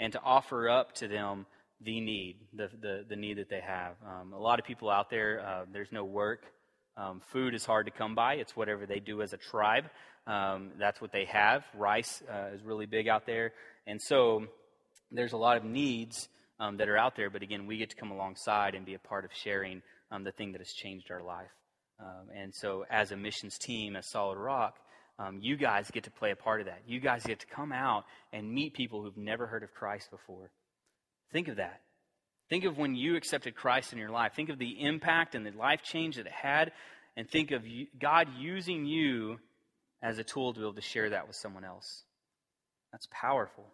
and 0.00 0.12
to 0.12 0.20
offer 0.20 0.68
up 0.68 0.94
to 0.96 1.08
them 1.08 1.46
the 1.80 2.00
need, 2.00 2.36
the, 2.52 2.68
the, 2.80 3.04
the 3.08 3.16
need 3.16 3.38
that 3.38 3.48
they 3.48 3.60
have. 3.60 3.94
Um, 4.06 4.32
a 4.32 4.38
lot 4.38 4.58
of 4.58 4.64
people 4.64 4.90
out 4.90 5.10
there, 5.10 5.44
uh, 5.46 5.64
there's 5.72 5.92
no 5.92 6.04
work. 6.04 6.42
Um, 6.96 7.20
food 7.32 7.54
is 7.54 7.64
hard 7.64 7.86
to 7.86 7.92
come 7.92 8.14
by. 8.14 8.34
It's 8.34 8.56
whatever 8.56 8.86
they 8.86 9.00
do 9.00 9.20
as 9.20 9.32
a 9.32 9.36
tribe. 9.36 9.84
Um, 10.26 10.72
that's 10.78 11.00
what 11.00 11.12
they 11.12 11.26
have. 11.26 11.64
Rice 11.74 12.22
uh, 12.30 12.54
is 12.54 12.62
really 12.62 12.86
big 12.86 13.08
out 13.08 13.26
there. 13.26 13.52
And 13.86 14.00
so 14.00 14.46
there's 15.10 15.32
a 15.32 15.36
lot 15.36 15.56
of 15.56 15.64
needs 15.64 16.28
um, 16.60 16.76
that 16.78 16.88
are 16.88 16.96
out 16.96 17.16
there. 17.16 17.30
But 17.30 17.42
again, 17.42 17.66
we 17.66 17.78
get 17.78 17.90
to 17.90 17.96
come 17.96 18.10
alongside 18.10 18.74
and 18.74 18.86
be 18.86 18.94
a 18.94 18.98
part 18.98 19.24
of 19.24 19.32
sharing 19.34 19.82
um, 20.10 20.24
the 20.24 20.32
thing 20.32 20.52
that 20.52 20.60
has 20.60 20.72
changed 20.72 21.10
our 21.10 21.22
life. 21.22 21.50
Um, 22.00 22.28
and 22.34 22.54
so, 22.54 22.84
as 22.90 23.12
a 23.12 23.16
missions 23.16 23.56
team, 23.58 23.96
as 23.96 24.10
Solid 24.10 24.36
Rock, 24.36 24.76
um, 25.18 25.38
you 25.40 25.56
guys 25.56 25.90
get 25.90 26.04
to 26.04 26.10
play 26.10 26.32
a 26.32 26.36
part 26.36 26.60
of 26.60 26.66
that. 26.66 26.82
You 26.86 27.00
guys 27.00 27.22
get 27.22 27.40
to 27.40 27.46
come 27.46 27.72
out 27.72 28.04
and 28.32 28.52
meet 28.52 28.74
people 28.74 29.02
who've 29.02 29.16
never 29.16 29.46
heard 29.46 29.62
of 29.62 29.72
Christ 29.72 30.10
before. 30.10 30.50
Think 31.32 31.48
of 31.48 31.56
that. 31.56 31.80
Think 32.50 32.64
of 32.64 32.76
when 32.76 32.94
you 32.94 33.16
accepted 33.16 33.54
Christ 33.54 33.92
in 33.92 33.98
your 33.98 34.10
life. 34.10 34.32
Think 34.34 34.50
of 34.50 34.58
the 34.58 34.82
impact 34.82 35.34
and 35.34 35.46
the 35.46 35.52
life 35.52 35.82
change 35.82 36.16
that 36.16 36.26
it 36.26 36.32
had. 36.32 36.72
And 37.16 37.30
think 37.30 37.52
of 37.52 37.66
you, 37.66 37.86
God 37.98 38.28
using 38.38 38.84
you 38.84 39.38
as 40.02 40.18
a 40.18 40.24
tool 40.24 40.52
to 40.52 40.58
be 40.58 40.64
able 40.64 40.74
to 40.74 40.80
share 40.82 41.10
that 41.10 41.26
with 41.26 41.36
someone 41.36 41.64
else. 41.64 42.02
That's 42.92 43.08
powerful. 43.10 43.64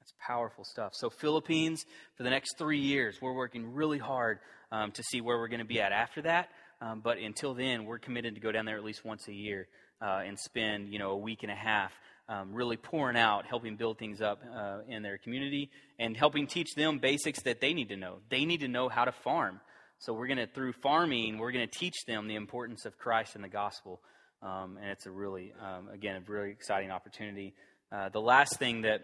That's 0.00 0.12
powerful 0.18 0.64
stuff. 0.64 0.92
So, 0.94 1.10
Philippines, 1.10 1.84
for 2.16 2.22
the 2.22 2.30
next 2.30 2.56
three 2.58 2.80
years, 2.80 3.18
we're 3.20 3.34
working 3.34 3.74
really 3.74 3.98
hard 3.98 4.38
um, 4.72 4.92
to 4.92 5.02
see 5.02 5.20
where 5.20 5.38
we're 5.38 5.48
going 5.48 5.60
to 5.60 5.66
be 5.66 5.80
at 5.80 5.92
after 5.92 6.22
that. 6.22 6.48
Um, 6.80 7.00
but 7.00 7.18
until 7.18 7.54
then, 7.54 7.84
we're 7.84 7.98
committed 7.98 8.34
to 8.34 8.40
go 8.40 8.52
down 8.52 8.64
there 8.64 8.76
at 8.76 8.84
least 8.84 9.04
once 9.04 9.28
a 9.28 9.34
year 9.34 9.68
uh, 10.00 10.22
and 10.24 10.38
spend, 10.38 10.92
you 10.92 10.98
know, 10.98 11.10
a 11.10 11.16
week 11.16 11.42
and 11.42 11.52
a 11.52 11.56
half 11.56 11.92
um, 12.28 12.54
really 12.54 12.76
pouring 12.76 13.16
out, 13.16 13.44
helping 13.46 13.76
build 13.76 13.98
things 13.98 14.22
up 14.22 14.40
uh, 14.56 14.78
in 14.88 15.02
their 15.02 15.18
community, 15.18 15.70
and 15.98 16.16
helping 16.16 16.46
teach 16.46 16.74
them 16.76 16.98
basics 16.98 17.42
that 17.42 17.60
they 17.60 17.74
need 17.74 17.88
to 17.88 17.96
know. 17.96 18.18
They 18.30 18.44
need 18.44 18.60
to 18.60 18.68
know 18.68 18.88
how 18.88 19.04
to 19.04 19.12
farm. 19.12 19.60
So 19.98 20.14
we're 20.14 20.28
going 20.28 20.38
to, 20.38 20.46
through 20.46 20.72
farming, 20.74 21.38
we're 21.38 21.52
going 21.52 21.68
to 21.68 21.78
teach 21.78 22.04
them 22.06 22.28
the 22.28 22.36
importance 22.36 22.86
of 22.86 22.96
Christ 22.96 23.34
and 23.34 23.44
the 23.44 23.48
gospel. 23.48 24.00
Um, 24.42 24.78
and 24.80 24.90
it's 24.90 25.06
a 25.06 25.10
really, 25.10 25.52
um, 25.60 25.88
again, 25.92 26.16
a 26.16 26.30
really 26.30 26.50
exciting 26.50 26.90
opportunity. 26.90 27.52
Uh, 27.92 28.08
the 28.08 28.20
last 28.20 28.58
thing 28.58 28.82
that 28.82 29.00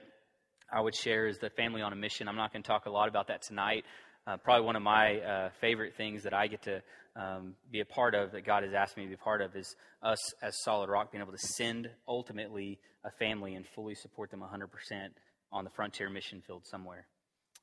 I 0.73 0.81
would 0.81 0.95
share 0.95 1.27
is 1.27 1.39
the 1.39 1.51
family 1.51 1.83
on 1.83 1.93
a 1.93 1.97
mission. 1.97 2.29
I'm 2.29 2.37
not 2.37 2.53
going 2.53 2.63
to 2.63 2.67
talk 2.67 2.87
a 2.87 2.91
lot 2.91 3.09
about 3.09 3.27
that 3.29 3.43
tonight. 3.43 3.85
Uh, 4.27 4.37
probably 4.37 4.65
one 4.65 4.77
of 4.77 4.83
my 4.83 5.21
uh, 5.21 5.51
favorite 5.61 5.95
things 5.97 6.23
that 6.23 6.33
I 6.33 6.47
get 6.47 6.63
to 6.63 6.83
um, 7.17 7.55
be 7.71 7.81
a 7.81 7.85
part 7.85 8.15
of, 8.15 8.33
that 8.33 8.45
God 8.45 8.63
has 8.63 8.73
asked 8.75 8.97
me 8.97 9.05
to 9.05 9.09
be 9.09 9.15
a 9.15 9.19
part 9.19 9.41
of, 9.41 9.57
is 9.57 9.75
us 10.03 10.19
as 10.43 10.55
Solid 10.63 10.91
Rock 10.91 11.13
being 11.13 11.23
able 11.23 11.33
to 11.33 11.39
send 11.39 11.89
ultimately 12.07 12.79
a 13.05 13.11
family 13.11 13.55
and 13.55 13.67
fully 13.75 13.95
support 13.95 14.31
them 14.31 14.41
100% 14.41 14.69
on 15.53 15.65
the 15.65 15.71
frontier 15.71 16.11
mission 16.11 16.43
field 16.47 16.67
somewhere. 16.67 17.07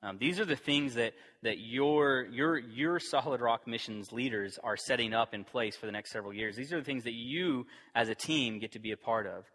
Um, 0.02 0.18
these 0.20 0.40
are 0.40 0.46
the 0.46 0.58
things 0.58 0.96
that, 0.96 1.14
that 1.44 1.60
your, 1.60 2.26
your, 2.26 2.58
your 2.58 3.00
Solid 3.00 3.40
Rock 3.40 3.68
missions 3.68 4.12
leaders 4.12 4.60
are 4.62 4.76
setting 4.76 5.14
up 5.14 5.34
in 5.34 5.46
place 5.46 5.78
for 5.78 5.86
the 5.86 5.94
next 5.94 6.12
several 6.12 6.34
years. 6.34 6.58
These 6.58 6.74
are 6.74 6.80
the 6.80 6.86
things 6.86 7.06
that 7.06 7.14
you, 7.14 7.68
as 7.96 8.10
a 8.10 8.16
team, 8.16 8.60
get 8.60 8.74
to 8.74 8.80
be 8.80 8.92
a 8.92 8.98
part 8.98 9.28
of. 9.28 9.46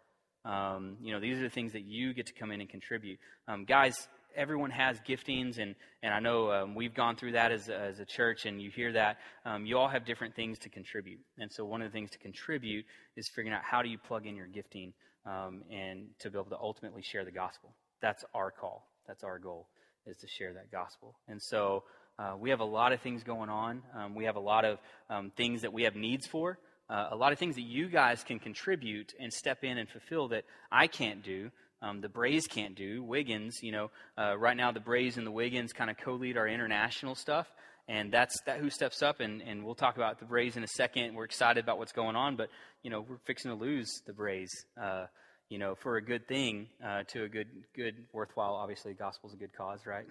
Um, 0.51 0.97
you 1.01 1.13
know, 1.13 1.19
these 1.19 1.37
are 1.37 1.43
the 1.43 1.49
things 1.49 1.73
that 1.73 1.83
you 1.83 2.13
get 2.13 2.25
to 2.27 2.33
come 2.33 2.51
in 2.51 2.61
and 2.61 2.69
contribute. 2.69 3.19
Um, 3.47 3.65
guys, 3.65 3.95
everyone 4.35 4.71
has 4.71 4.99
giftings, 5.01 5.57
and, 5.59 5.75
and 6.03 6.13
I 6.13 6.19
know 6.19 6.51
um, 6.51 6.75
we've 6.75 6.93
gone 6.93 7.15
through 7.15 7.33
that 7.33 7.51
as, 7.51 7.69
as 7.69 7.99
a 7.99 8.05
church, 8.05 8.45
and 8.45 8.61
you 8.61 8.69
hear 8.69 8.93
that. 8.93 9.17
Um, 9.45 9.65
you 9.65 9.77
all 9.77 9.87
have 9.87 10.05
different 10.05 10.35
things 10.35 10.59
to 10.59 10.69
contribute. 10.69 11.19
And 11.37 11.51
so, 11.51 11.65
one 11.65 11.81
of 11.81 11.91
the 11.91 11.93
things 11.93 12.11
to 12.11 12.17
contribute 12.17 12.85
is 13.15 13.27
figuring 13.27 13.53
out 13.53 13.63
how 13.63 13.81
do 13.81 13.89
you 13.89 13.97
plug 13.97 14.25
in 14.25 14.35
your 14.35 14.47
gifting 14.47 14.93
um, 15.25 15.63
and 15.71 16.07
to 16.19 16.29
be 16.29 16.37
able 16.37 16.49
to 16.49 16.59
ultimately 16.59 17.01
share 17.01 17.25
the 17.25 17.31
gospel. 17.31 17.73
That's 18.01 18.23
our 18.33 18.51
call, 18.51 18.87
that's 19.07 19.23
our 19.23 19.39
goal 19.39 19.67
is 20.05 20.17
to 20.17 20.27
share 20.27 20.53
that 20.53 20.71
gospel. 20.71 21.15
And 21.27 21.41
so 21.41 21.83
uh, 22.17 22.35
we 22.37 22.49
have 22.49 22.59
a 22.59 22.65
lot 22.65 22.91
of 22.91 23.01
things 23.01 23.23
going 23.23 23.49
on. 23.49 23.81
Um, 23.95 24.15
we 24.15 24.25
have 24.25 24.35
a 24.35 24.41
lot 24.41 24.65
of 24.65 24.79
um, 25.09 25.31
things 25.35 25.61
that 25.61 25.71
we 25.71 25.83
have 25.83 25.95
needs 25.95 26.25
for. 26.25 26.57
Uh, 26.89 27.09
a 27.11 27.15
lot 27.15 27.31
of 27.31 27.37
things 27.37 27.55
that 27.55 27.61
you 27.61 27.87
guys 27.87 28.23
can 28.23 28.39
contribute 28.39 29.13
and 29.19 29.31
step 29.31 29.63
in 29.63 29.77
and 29.77 29.87
fulfill 29.87 30.29
that 30.29 30.43
I 30.71 30.87
can't 30.87 31.23
do. 31.23 31.51
Um, 31.81 32.01
the 32.01 32.09
Brays 32.09 32.47
can't 32.47 32.75
do. 32.75 33.03
Wiggins, 33.03 33.63
you 33.63 33.71
know, 33.71 33.91
uh, 34.17 34.37
right 34.37 34.57
now 34.57 34.71
the 34.71 34.79
Brays 34.79 35.17
and 35.17 35.25
the 35.25 35.31
Wiggins 35.31 35.71
kind 35.71 35.89
of 35.89 35.97
co-lead 35.97 36.37
our 36.37 36.47
international 36.47 37.15
stuff, 37.15 37.47
and 37.87 38.11
that's 38.11 38.41
that 38.45 38.59
who 38.59 38.69
steps 38.69 39.01
up. 39.01 39.19
And, 39.21 39.41
and 39.41 39.63
we'll 39.63 39.75
talk 39.75 39.95
about 39.95 40.19
the 40.19 40.25
Brays 40.25 40.57
in 40.57 40.63
a 40.63 40.67
second. 40.67 41.15
We're 41.15 41.25
excited 41.25 41.63
about 41.63 41.77
what's 41.77 41.93
going 41.93 42.15
on, 42.15 42.35
but 42.35 42.49
you 42.83 42.89
know, 42.89 43.05
we're 43.07 43.17
fixing 43.25 43.51
to 43.51 43.55
lose 43.55 44.01
the 44.05 44.13
Brays. 44.13 44.51
Uh, 44.81 45.05
you 45.49 45.57
know, 45.57 45.73
for 45.73 45.97
a 45.97 46.01
good 46.01 46.27
thing, 46.27 46.67
uh, 46.85 47.03
to 47.07 47.23
a 47.23 47.27
good, 47.27 47.47
good, 47.75 47.95
worthwhile. 48.13 48.53
Obviously, 48.53 48.93
gospel's 48.93 49.33
a 49.33 49.37
good 49.37 49.51
cause, 49.57 49.79
right? 49.85 50.05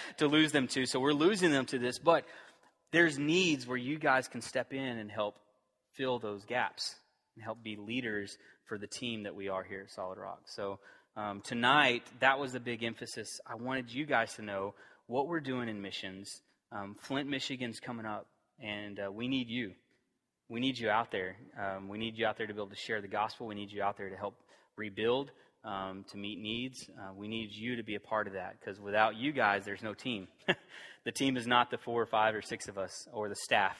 to 0.16 0.26
lose 0.26 0.50
them 0.50 0.66
to. 0.66 0.84
So 0.84 0.98
we're 0.98 1.12
losing 1.12 1.52
them 1.52 1.64
to 1.66 1.78
this, 1.78 2.00
but 2.00 2.24
there's 2.90 3.16
needs 3.16 3.68
where 3.68 3.76
you 3.76 3.98
guys 3.98 4.26
can 4.26 4.40
step 4.40 4.72
in 4.72 4.98
and 4.98 5.08
help 5.08 5.36
fill 5.96 6.18
those 6.18 6.44
gaps 6.44 6.96
and 7.36 7.44
help 7.44 7.62
be 7.62 7.76
leaders 7.76 8.36
for 8.70 8.78
the 8.78 8.86
team 8.86 9.24
that 9.24 9.34
we 9.34 9.48
are 9.48 9.64
here 9.64 9.80
at 9.80 9.90
Solid 9.90 10.16
Rock. 10.16 10.42
So 10.46 10.78
um, 11.16 11.40
tonight, 11.40 12.04
that 12.20 12.38
was 12.38 12.52
the 12.52 12.60
big 12.60 12.84
emphasis. 12.84 13.40
I 13.44 13.56
wanted 13.56 13.92
you 13.92 14.06
guys 14.06 14.34
to 14.34 14.42
know 14.42 14.74
what 15.08 15.26
we're 15.26 15.40
doing 15.40 15.68
in 15.68 15.82
missions. 15.82 16.40
Um, 16.70 16.94
Flint, 17.00 17.28
Michigan's 17.28 17.80
coming 17.80 18.06
up, 18.06 18.28
and 18.60 19.00
uh, 19.00 19.10
we 19.10 19.26
need 19.26 19.48
you. 19.48 19.72
We 20.48 20.60
need 20.60 20.78
you 20.78 20.88
out 20.88 21.10
there. 21.10 21.34
Um, 21.60 21.88
we 21.88 21.98
need 21.98 22.16
you 22.16 22.26
out 22.26 22.38
there 22.38 22.46
to 22.46 22.54
be 22.54 22.60
able 22.60 22.70
to 22.70 22.76
share 22.76 23.00
the 23.00 23.08
gospel. 23.08 23.48
We 23.48 23.56
need 23.56 23.72
you 23.72 23.82
out 23.82 23.96
there 23.96 24.08
to 24.08 24.16
help 24.16 24.36
rebuild, 24.76 25.32
um, 25.64 26.04
to 26.12 26.16
meet 26.16 26.38
needs. 26.38 26.88
Uh, 26.96 27.12
we 27.12 27.26
need 27.26 27.50
you 27.50 27.74
to 27.74 27.82
be 27.82 27.96
a 27.96 28.00
part 28.00 28.28
of 28.28 28.34
that 28.34 28.54
because 28.60 28.78
without 28.78 29.16
you 29.16 29.32
guys, 29.32 29.64
there's 29.64 29.82
no 29.82 29.94
team. 29.94 30.28
the 31.04 31.10
team 31.10 31.36
is 31.36 31.48
not 31.48 31.72
the 31.72 31.78
four 31.78 32.00
or 32.00 32.06
five 32.06 32.36
or 32.36 32.42
six 32.42 32.68
of 32.68 32.78
us 32.78 33.08
or 33.12 33.28
the 33.28 33.34
staff. 33.34 33.76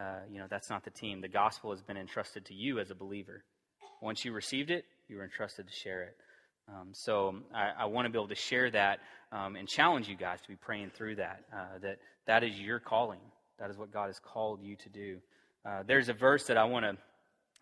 Uh, 0.00 0.20
you 0.30 0.38
know, 0.38 0.46
that's 0.48 0.70
not 0.70 0.84
the 0.84 0.90
team. 0.90 1.22
The 1.22 1.28
gospel 1.28 1.72
has 1.72 1.82
been 1.82 1.96
entrusted 1.96 2.44
to 2.46 2.54
you 2.54 2.78
as 2.78 2.92
a 2.92 2.94
believer. 2.94 3.42
Once 4.00 4.24
you 4.24 4.32
received 4.32 4.70
it, 4.70 4.84
you 5.08 5.16
were 5.16 5.24
entrusted 5.24 5.66
to 5.66 5.72
share 5.72 6.02
it. 6.02 6.16
Um, 6.68 6.88
so 6.92 7.36
I, 7.54 7.70
I 7.80 7.84
want 7.86 8.06
to 8.06 8.10
be 8.10 8.18
able 8.18 8.28
to 8.28 8.34
share 8.34 8.70
that 8.70 9.00
um, 9.32 9.56
and 9.56 9.66
challenge 9.66 10.08
you 10.08 10.16
guys 10.16 10.40
to 10.42 10.48
be 10.48 10.56
praying 10.56 10.90
through 10.94 11.16
that. 11.16 11.44
Uh, 11.52 11.78
that 11.82 11.98
that 12.26 12.44
is 12.44 12.60
your 12.60 12.78
calling. 12.78 13.20
That 13.58 13.70
is 13.70 13.78
what 13.78 13.90
God 13.90 14.06
has 14.06 14.18
called 14.18 14.62
you 14.62 14.76
to 14.76 14.88
do. 14.88 15.18
Uh, 15.64 15.82
there's 15.86 16.08
a 16.08 16.12
verse 16.12 16.44
that 16.46 16.56
I 16.56 16.64
want 16.64 16.84
to 16.84 16.96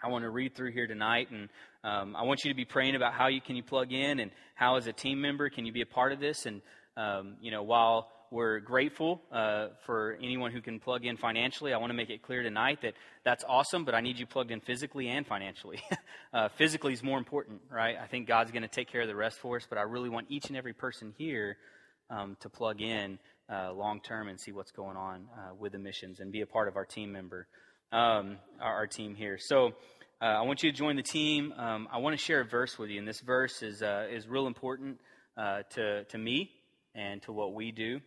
I 0.03 0.09
want 0.09 0.25
to 0.25 0.31
read 0.31 0.55
through 0.55 0.73
here 0.73 0.87
tonight, 0.87 1.31
and 1.31 1.49
um, 1.83 2.15
I 2.17 2.23
want 2.25 2.45
you 2.45 2.51
to 2.51 2.55
be 2.55 2.67
praying 2.67 2.97
about 2.97 3.15
how 3.15 3.29
you 3.29 3.41
can 3.41 3.57
you 3.57 3.63
plug 3.63 3.93
in, 3.93 4.21
and 4.21 4.31
how 4.55 4.77
as 4.77 4.87
a 4.87 4.93
team 4.93 5.21
member 5.21 5.49
can 5.49 5.65
you 5.65 5.73
be 5.73 5.81
a 5.81 5.87
part 5.87 6.13
of 6.13 6.21
this. 6.21 6.45
And 6.45 6.61
um, 6.97 7.37
you 7.41 7.51
know, 7.51 7.63
while 7.63 8.09
we're 8.31 8.61
grateful 8.61 9.23
uh, 9.33 9.69
for 9.85 10.19
anyone 10.23 10.53
who 10.53 10.61
can 10.61 10.81
plug 10.81 11.05
in 11.05 11.17
financially, 11.17 11.73
I 11.73 11.79
want 11.79 11.91
to 11.91 11.95
make 11.95 12.11
it 12.11 12.23
clear 12.23 12.43
tonight 12.43 12.81
that 12.83 12.95
that's 13.25 13.45
awesome, 13.49 13.85
but 13.85 13.95
I 13.95 14.01
need 14.01 14.19
you 14.19 14.27
plugged 14.27 14.51
in 14.51 14.61
physically 14.61 15.09
and 15.09 15.27
financially. 15.27 15.81
uh, 16.35 16.49
physically 16.57 16.93
is 16.93 17.03
more 17.03 17.19
important, 17.19 17.61
right? 17.71 17.97
I 18.03 18.07
think 18.07 18.27
God's 18.27 18.51
going 18.51 18.63
to 18.63 18.69
take 18.69 18.91
care 18.91 19.03
of 19.03 19.09
the 19.09 19.15
rest 19.15 19.39
for 19.39 19.57
us, 19.57 19.67
but 19.69 19.79
I 19.79 19.83
really 19.83 20.09
want 20.09 20.27
each 20.29 20.47
and 20.49 20.57
every 20.57 20.73
person 20.73 21.15
here 21.17 21.57
um, 22.11 22.37
to 22.41 22.49
plug 22.49 22.81
in 22.81 23.19
uh, 23.53 23.73
long 23.73 24.01
term 24.01 24.29
and 24.29 24.41
see 24.41 24.53
what's 24.53 24.73
going 24.73 24.97
on 24.97 25.27
uh, 25.37 25.55
with 25.55 25.73
the 25.73 25.79
missions 25.79 26.21
and 26.21 26.33
be 26.33 26.41
a 26.41 26.47
part 26.47 26.69
of 26.69 26.77
our 26.77 26.85
team 26.85 27.13
member 27.13 27.47
um, 27.93 28.39
our, 28.61 28.75
our, 28.75 28.87
team 28.89 29.15
here. 29.15 29.39
So 29.39 29.69
uh, 30.21 30.25
I 30.25 30.43
want 30.43 30.65
you 30.65 30.73
to 30.73 30.77
join 30.77 30.97
the 30.97 31.03
team. 31.03 31.53
Um, 31.57 31.87
I 31.93 31.99
want 31.99 32.19
to 32.19 32.23
share 32.23 32.41
a 32.41 32.45
verse 32.45 32.77
with 32.77 32.91
you, 32.91 32.99
and 32.99 33.07
this 33.07 33.21
verse 33.21 33.63
is 33.63 33.81
uh, 33.83 34.09
is 34.11 34.27
real 34.27 34.49
important 34.49 34.99
to 35.37 36.05
to 36.05 36.19
me 36.19 36.51
and 36.97 37.23
to 37.23 37.33
what 37.33 37.55
we 37.55 37.71
do. 37.71 38.01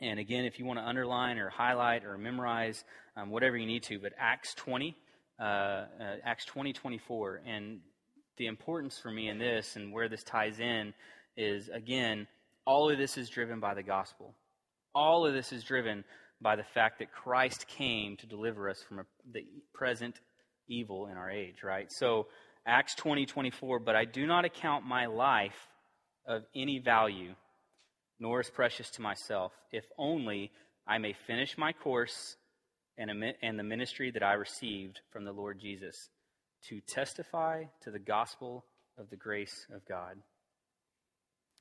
And 0.00 0.20
again, 0.20 0.44
if 0.44 0.58
you 0.58 0.64
want 0.64 0.78
to 0.78 0.84
underline 0.84 1.38
or 1.38 1.48
highlight 1.48 2.04
or 2.04 2.18
memorize, 2.18 2.84
um, 3.16 3.30
whatever 3.30 3.56
you 3.56 3.66
need 3.66 3.82
to, 3.84 3.98
but 3.98 4.12
Acts 4.18 4.54
20, 4.54 4.96
uh, 5.40 5.42
uh, 5.42 5.86
Acts 6.24 6.44
20, 6.44 6.72
24. 6.72 7.42
And 7.46 7.80
the 8.36 8.46
importance 8.46 8.98
for 8.98 9.10
me 9.10 9.28
in 9.28 9.38
this 9.38 9.76
and 9.76 9.92
where 9.92 10.08
this 10.08 10.22
ties 10.22 10.60
in 10.60 10.92
is, 11.36 11.68
again, 11.68 12.26
all 12.66 12.90
of 12.90 12.98
this 12.98 13.16
is 13.16 13.28
driven 13.28 13.60
by 13.60 13.74
the 13.74 13.82
gospel. 13.82 14.34
All 14.94 15.26
of 15.26 15.32
this 15.32 15.52
is 15.52 15.64
driven 15.64 16.04
by 16.40 16.56
the 16.56 16.64
fact 16.64 16.98
that 16.98 17.12
Christ 17.12 17.66
came 17.66 18.16
to 18.18 18.26
deliver 18.26 18.68
us 18.68 18.82
from 18.82 18.98
a, 18.98 19.04
the 19.32 19.44
present 19.72 20.20
evil 20.68 21.06
in 21.06 21.16
our 21.16 21.30
age, 21.30 21.62
right? 21.62 21.90
So, 21.90 22.26
Acts 22.66 22.94
20, 22.96 23.26
24, 23.26 23.78
but 23.78 23.94
I 23.94 24.04
do 24.04 24.26
not 24.26 24.44
account 24.44 24.84
my 24.84 25.06
life 25.06 25.68
of 26.26 26.42
any 26.54 26.80
value, 26.80 27.34
nor 28.18 28.40
as 28.40 28.50
precious 28.50 28.90
to 28.90 29.02
myself, 29.02 29.52
if 29.72 29.84
only 29.98 30.50
I 30.86 30.98
may 30.98 31.14
finish 31.26 31.58
my 31.58 31.72
course 31.72 32.36
and, 32.98 33.10
the 33.10 33.62
ministry 33.62 34.10
that 34.12 34.22
I 34.22 34.32
received 34.34 35.00
from 35.12 35.24
the 35.24 35.32
Lord 35.32 35.58
Jesus, 35.60 36.08
to 36.68 36.80
testify 36.80 37.64
to 37.82 37.90
the 37.90 37.98
gospel 37.98 38.64
of 38.98 39.10
the 39.10 39.16
grace 39.16 39.66
of 39.74 39.86
God. 39.86 40.16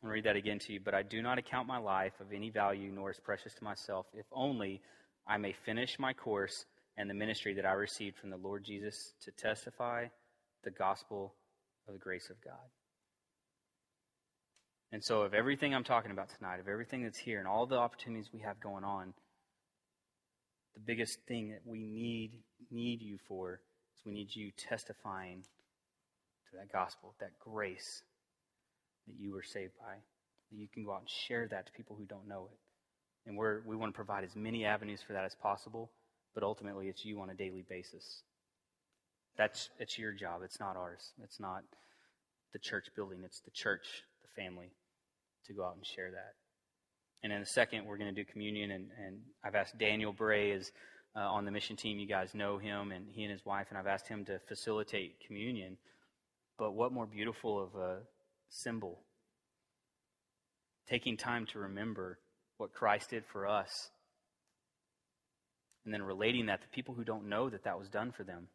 I'll 0.04 0.10
read 0.10 0.26
that 0.26 0.36
again 0.36 0.60
to 0.60 0.74
you. 0.74 0.80
But 0.80 0.94
I 0.94 1.04
do 1.04 1.22
not 1.22 1.38
account 1.38 1.68
my 1.68 1.78
life 1.78 2.13
of 2.20 2.32
any 2.32 2.50
value 2.50 2.91
nor 2.91 3.10
as 3.10 3.20
precious 3.20 3.54
to 3.56 3.63
myself, 3.63 4.06
if 4.13 4.26
only 4.32 4.82
I 5.28 5.38
may 5.38 5.54
finish 5.65 6.00
my 6.00 6.13
course 6.13 6.65
and 6.98 7.10
the 7.10 7.13
ministry 7.13 7.54
that 7.56 7.65
I 7.65 7.74
received 7.74 8.18
from 8.18 8.30
the 8.30 8.38
Lord 8.38 8.63
Jesus 8.63 9.13
to 9.24 9.32
testify 9.32 10.06
the 10.63 10.72
gospel 10.72 11.34
of 11.88 11.94
the 11.94 12.00
grace 12.00 12.30
of 12.30 12.41
God. 12.41 12.54
And 14.91 15.04
so, 15.04 15.24
of 15.24 15.34
everything 15.34 15.74
I'm 15.74 15.84
talking 15.84 16.12
about 16.12 16.30
tonight, 16.38 16.60
of 16.60 16.67
everything 16.67 17.04
that's 17.04 17.17
here, 17.17 17.39
and 17.39 17.48
all 17.48 17.65
the 17.65 17.78
opportunities 17.78 18.30
we 18.34 18.41
have 18.41 18.60
going 18.60 18.84
on, 18.84 19.13
the 20.74 20.80
biggest 20.80 21.19
thing 21.28 21.50
that 21.50 21.62
we 21.65 21.80
need 21.80 22.32
need 22.71 23.02
you 23.02 23.17
for 23.28 23.62
is 23.95 24.06
we 24.06 24.13
need 24.13 24.34
you 24.34 24.52
testifying 24.58 25.41
to 25.41 26.58
that 26.58 26.71
gospel, 26.71 27.15
that 27.19 27.32
grace 27.39 28.04
that 29.08 29.15
you 29.19 29.32
were 29.32 29.43
saved 29.43 29.74
by. 29.80 29.95
That 30.52 30.58
you 30.58 30.67
can 30.74 30.84
go 30.84 30.93
out 30.93 31.02
and 31.02 31.10
share 31.10 31.48
that 31.48 31.65
to 31.67 31.71
people 31.74 31.95
who 31.95 32.06
don't 32.06 32.28
know 32.28 32.50
it. 32.52 32.58
And 33.28 33.38
we're, 33.38 33.62
we 33.65 33.76
want 33.76 33.91
to 33.91 33.95
provide 33.95 34.24
as 34.24 34.36
many 34.36 34.65
avenues 34.65 35.02
for 35.06 35.13
that 35.13 35.26
as 35.26 35.36
possible, 35.36 35.91
but 36.34 36.43
ultimately 36.43 36.88
it's 36.88 37.04
you 37.04 37.19
on 37.21 37.30
a 37.30 37.34
daily 37.34 37.65
basis. 37.67 38.21
That's 39.38 39.69
it's 39.80 39.98
your 39.98 40.13
job. 40.13 40.41
It's 40.43 40.60
not 40.60 40.78
ours. 40.78 41.12
It's 41.24 41.39
not 41.39 41.63
the 42.54 42.60
church 42.60 42.88
building. 42.95 43.19
It's 43.26 43.41
the 43.41 43.52
church, 43.52 44.04
family, 44.36 44.71
to 45.45 45.54
go 45.54 45.65
out 45.65 45.76
and 45.76 45.86
share 45.86 46.12
that. 46.12 46.34
And 47.24 47.34
in 47.34 47.41
a 47.41 47.45
second, 47.45 47.86
we're 47.86 47.98
going 47.98 48.13
to 48.13 48.24
do 48.24 48.30
communion. 48.30 48.71
And, 48.71 48.89
and 49.04 49.17
I've 49.43 49.56
asked 49.56 49.78
Daniel 49.78 50.13
Bray 50.13 50.52
is 50.52 50.71
uh, 51.15 51.21
on 51.21 51.45
the 51.45 51.52
mission 51.52 51.76
team. 51.76 51.98
You 51.98 52.08
guys 52.08 52.36
know 52.36 52.58
him, 52.58 52.91
and 52.91 53.06
he 53.10 53.24
and 53.24 53.32
his 53.32 53.45
wife. 53.45 53.67
And 53.69 53.78
I've 53.78 53.88
asked 53.88 54.08
him 54.08 54.26
to 54.26 54.39
facilitate 54.48 55.26
communion. 55.26 55.78
But 56.58 56.74
what 56.74 56.91
more 56.91 57.08
beautiful 57.08 57.63
of 57.63 57.76
a 57.76 58.00
symbol. 58.50 59.00
Taking 60.88 61.17
time 61.17 61.48
to 61.48 61.60
remember 61.60 62.19
what 62.58 62.74
Christ 62.74 63.10
did 63.10 63.24
for 63.32 63.48
us. 63.48 63.89
And 65.84 65.93
then 65.93 66.04
relating 66.04 66.45
that 66.48 66.62
to 66.62 66.67
people 66.69 66.93
who 66.93 67.04
don't 67.04 67.28
know 67.28 67.50
that 67.50 67.63
that 67.63 67.80
was 67.80 67.89
done 67.89 68.12
for 68.12 68.24
them. 68.24 68.48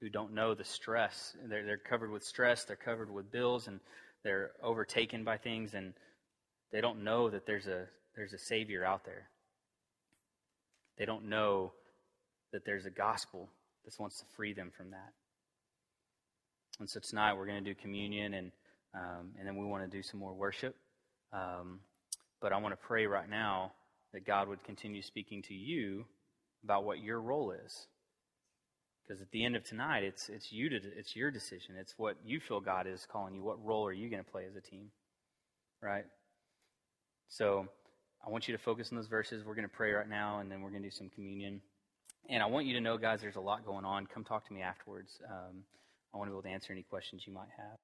who 0.00 0.08
don't 0.08 0.32
know 0.32 0.54
the 0.54 0.64
stress. 0.64 1.36
They're, 1.48 1.64
they're 1.64 1.78
covered 1.78 2.10
with 2.10 2.24
stress, 2.24 2.64
they're 2.64 2.76
covered 2.76 3.10
with 3.10 3.30
bills, 3.30 3.68
and 3.68 3.80
they're 4.22 4.52
overtaken 4.62 5.24
by 5.24 5.36
things, 5.38 5.74
and 5.74 5.94
they 6.72 6.80
don't 6.80 7.02
know 7.04 7.30
that 7.30 7.46
there's 7.46 7.66
a, 7.66 7.86
there's 8.16 8.32
a 8.32 8.38
Savior 8.38 8.84
out 8.84 9.04
there. 9.04 9.28
They 10.98 11.06
don't 11.06 11.28
know 11.28 11.72
that 12.52 12.64
there's 12.64 12.86
a 12.86 12.90
gospel 12.90 13.48
that 13.84 13.94
wants 13.98 14.18
to 14.20 14.26
free 14.36 14.52
them 14.52 14.70
from 14.76 14.90
that. 14.90 15.12
And 16.78 16.88
so 16.88 17.00
tonight 17.00 17.34
we're 17.34 17.46
going 17.46 17.62
to 17.62 17.70
do 17.70 17.74
communion, 17.74 18.34
and, 18.34 18.52
um, 18.94 19.30
and 19.38 19.46
then 19.46 19.56
we 19.56 19.66
want 19.66 19.90
to 19.90 19.96
do 19.96 20.02
some 20.02 20.20
more 20.20 20.34
worship. 20.34 20.76
Um, 21.32 21.80
but 22.40 22.52
I 22.52 22.58
want 22.58 22.72
to 22.72 22.86
pray 22.86 23.06
right 23.06 23.28
now 23.28 23.72
that 24.12 24.26
God 24.26 24.48
would 24.48 24.64
continue 24.64 25.02
speaking 25.02 25.42
to 25.42 25.54
you 25.54 26.04
about 26.64 26.84
what 26.84 27.00
your 27.00 27.20
role 27.20 27.52
is. 27.52 27.86
Because 29.10 29.22
at 29.22 29.30
the 29.32 29.44
end 29.44 29.56
of 29.56 29.64
tonight, 29.64 30.04
it's, 30.04 30.28
it's, 30.28 30.52
you 30.52 30.68
to, 30.68 30.76
it's 30.76 31.16
your 31.16 31.32
decision. 31.32 31.74
It's 31.76 31.94
what 31.96 32.14
you 32.24 32.38
feel 32.38 32.60
God 32.60 32.86
is 32.86 33.08
calling 33.10 33.34
you. 33.34 33.42
What 33.42 33.60
role 33.64 33.84
are 33.84 33.92
you 33.92 34.08
going 34.08 34.22
to 34.22 34.30
play 34.30 34.44
as 34.48 34.54
a 34.54 34.60
team? 34.60 34.92
Right? 35.82 36.04
So 37.28 37.66
I 38.24 38.30
want 38.30 38.46
you 38.46 38.56
to 38.56 38.62
focus 38.62 38.92
on 38.92 38.96
those 38.96 39.08
verses. 39.08 39.42
We're 39.44 39.56
going 39.56 39.68
to 39.68 39.74
pray 39.74 39.90
right 39.90 40.08
now, 40.08 40.38
and 40.38 40.48
then 40.48 40.60
we're 40.60 40.70
going 40.70 40.82
to 40.82 40.88
do 40.90 40.94
some 40.94 41.10
communion. 41.10 41.60
And 42.28 42.40
I 42.40 42.46
want 42.46 42.66
you 42.66 42.74
to 42.74 42.80
know, 42.80 42.98
guys, 42.98 43.20
there's 43.20 43.34
a 43.34 43.40
lot 43.40 43.66
going 43.66 43.84
on. 43.84 44.06
Come 44.06 44.22
talk 44.22 44.46
to 44.46 44.52
me 44.54 44.62
afterwards. 44.62 45.18
Um, 45.28 45.64
I 46.14 46.16
want 46.16 46.28
to 46.28 46.30
be 46.30 46.34
able 46.36 46.42
to 46.42 46.50
answer 46.50 46.72
any 46.72 46.84
questions 46.84 47.24
you 47.26 47.32
might 47.32 47.48
have. 47.56 47.78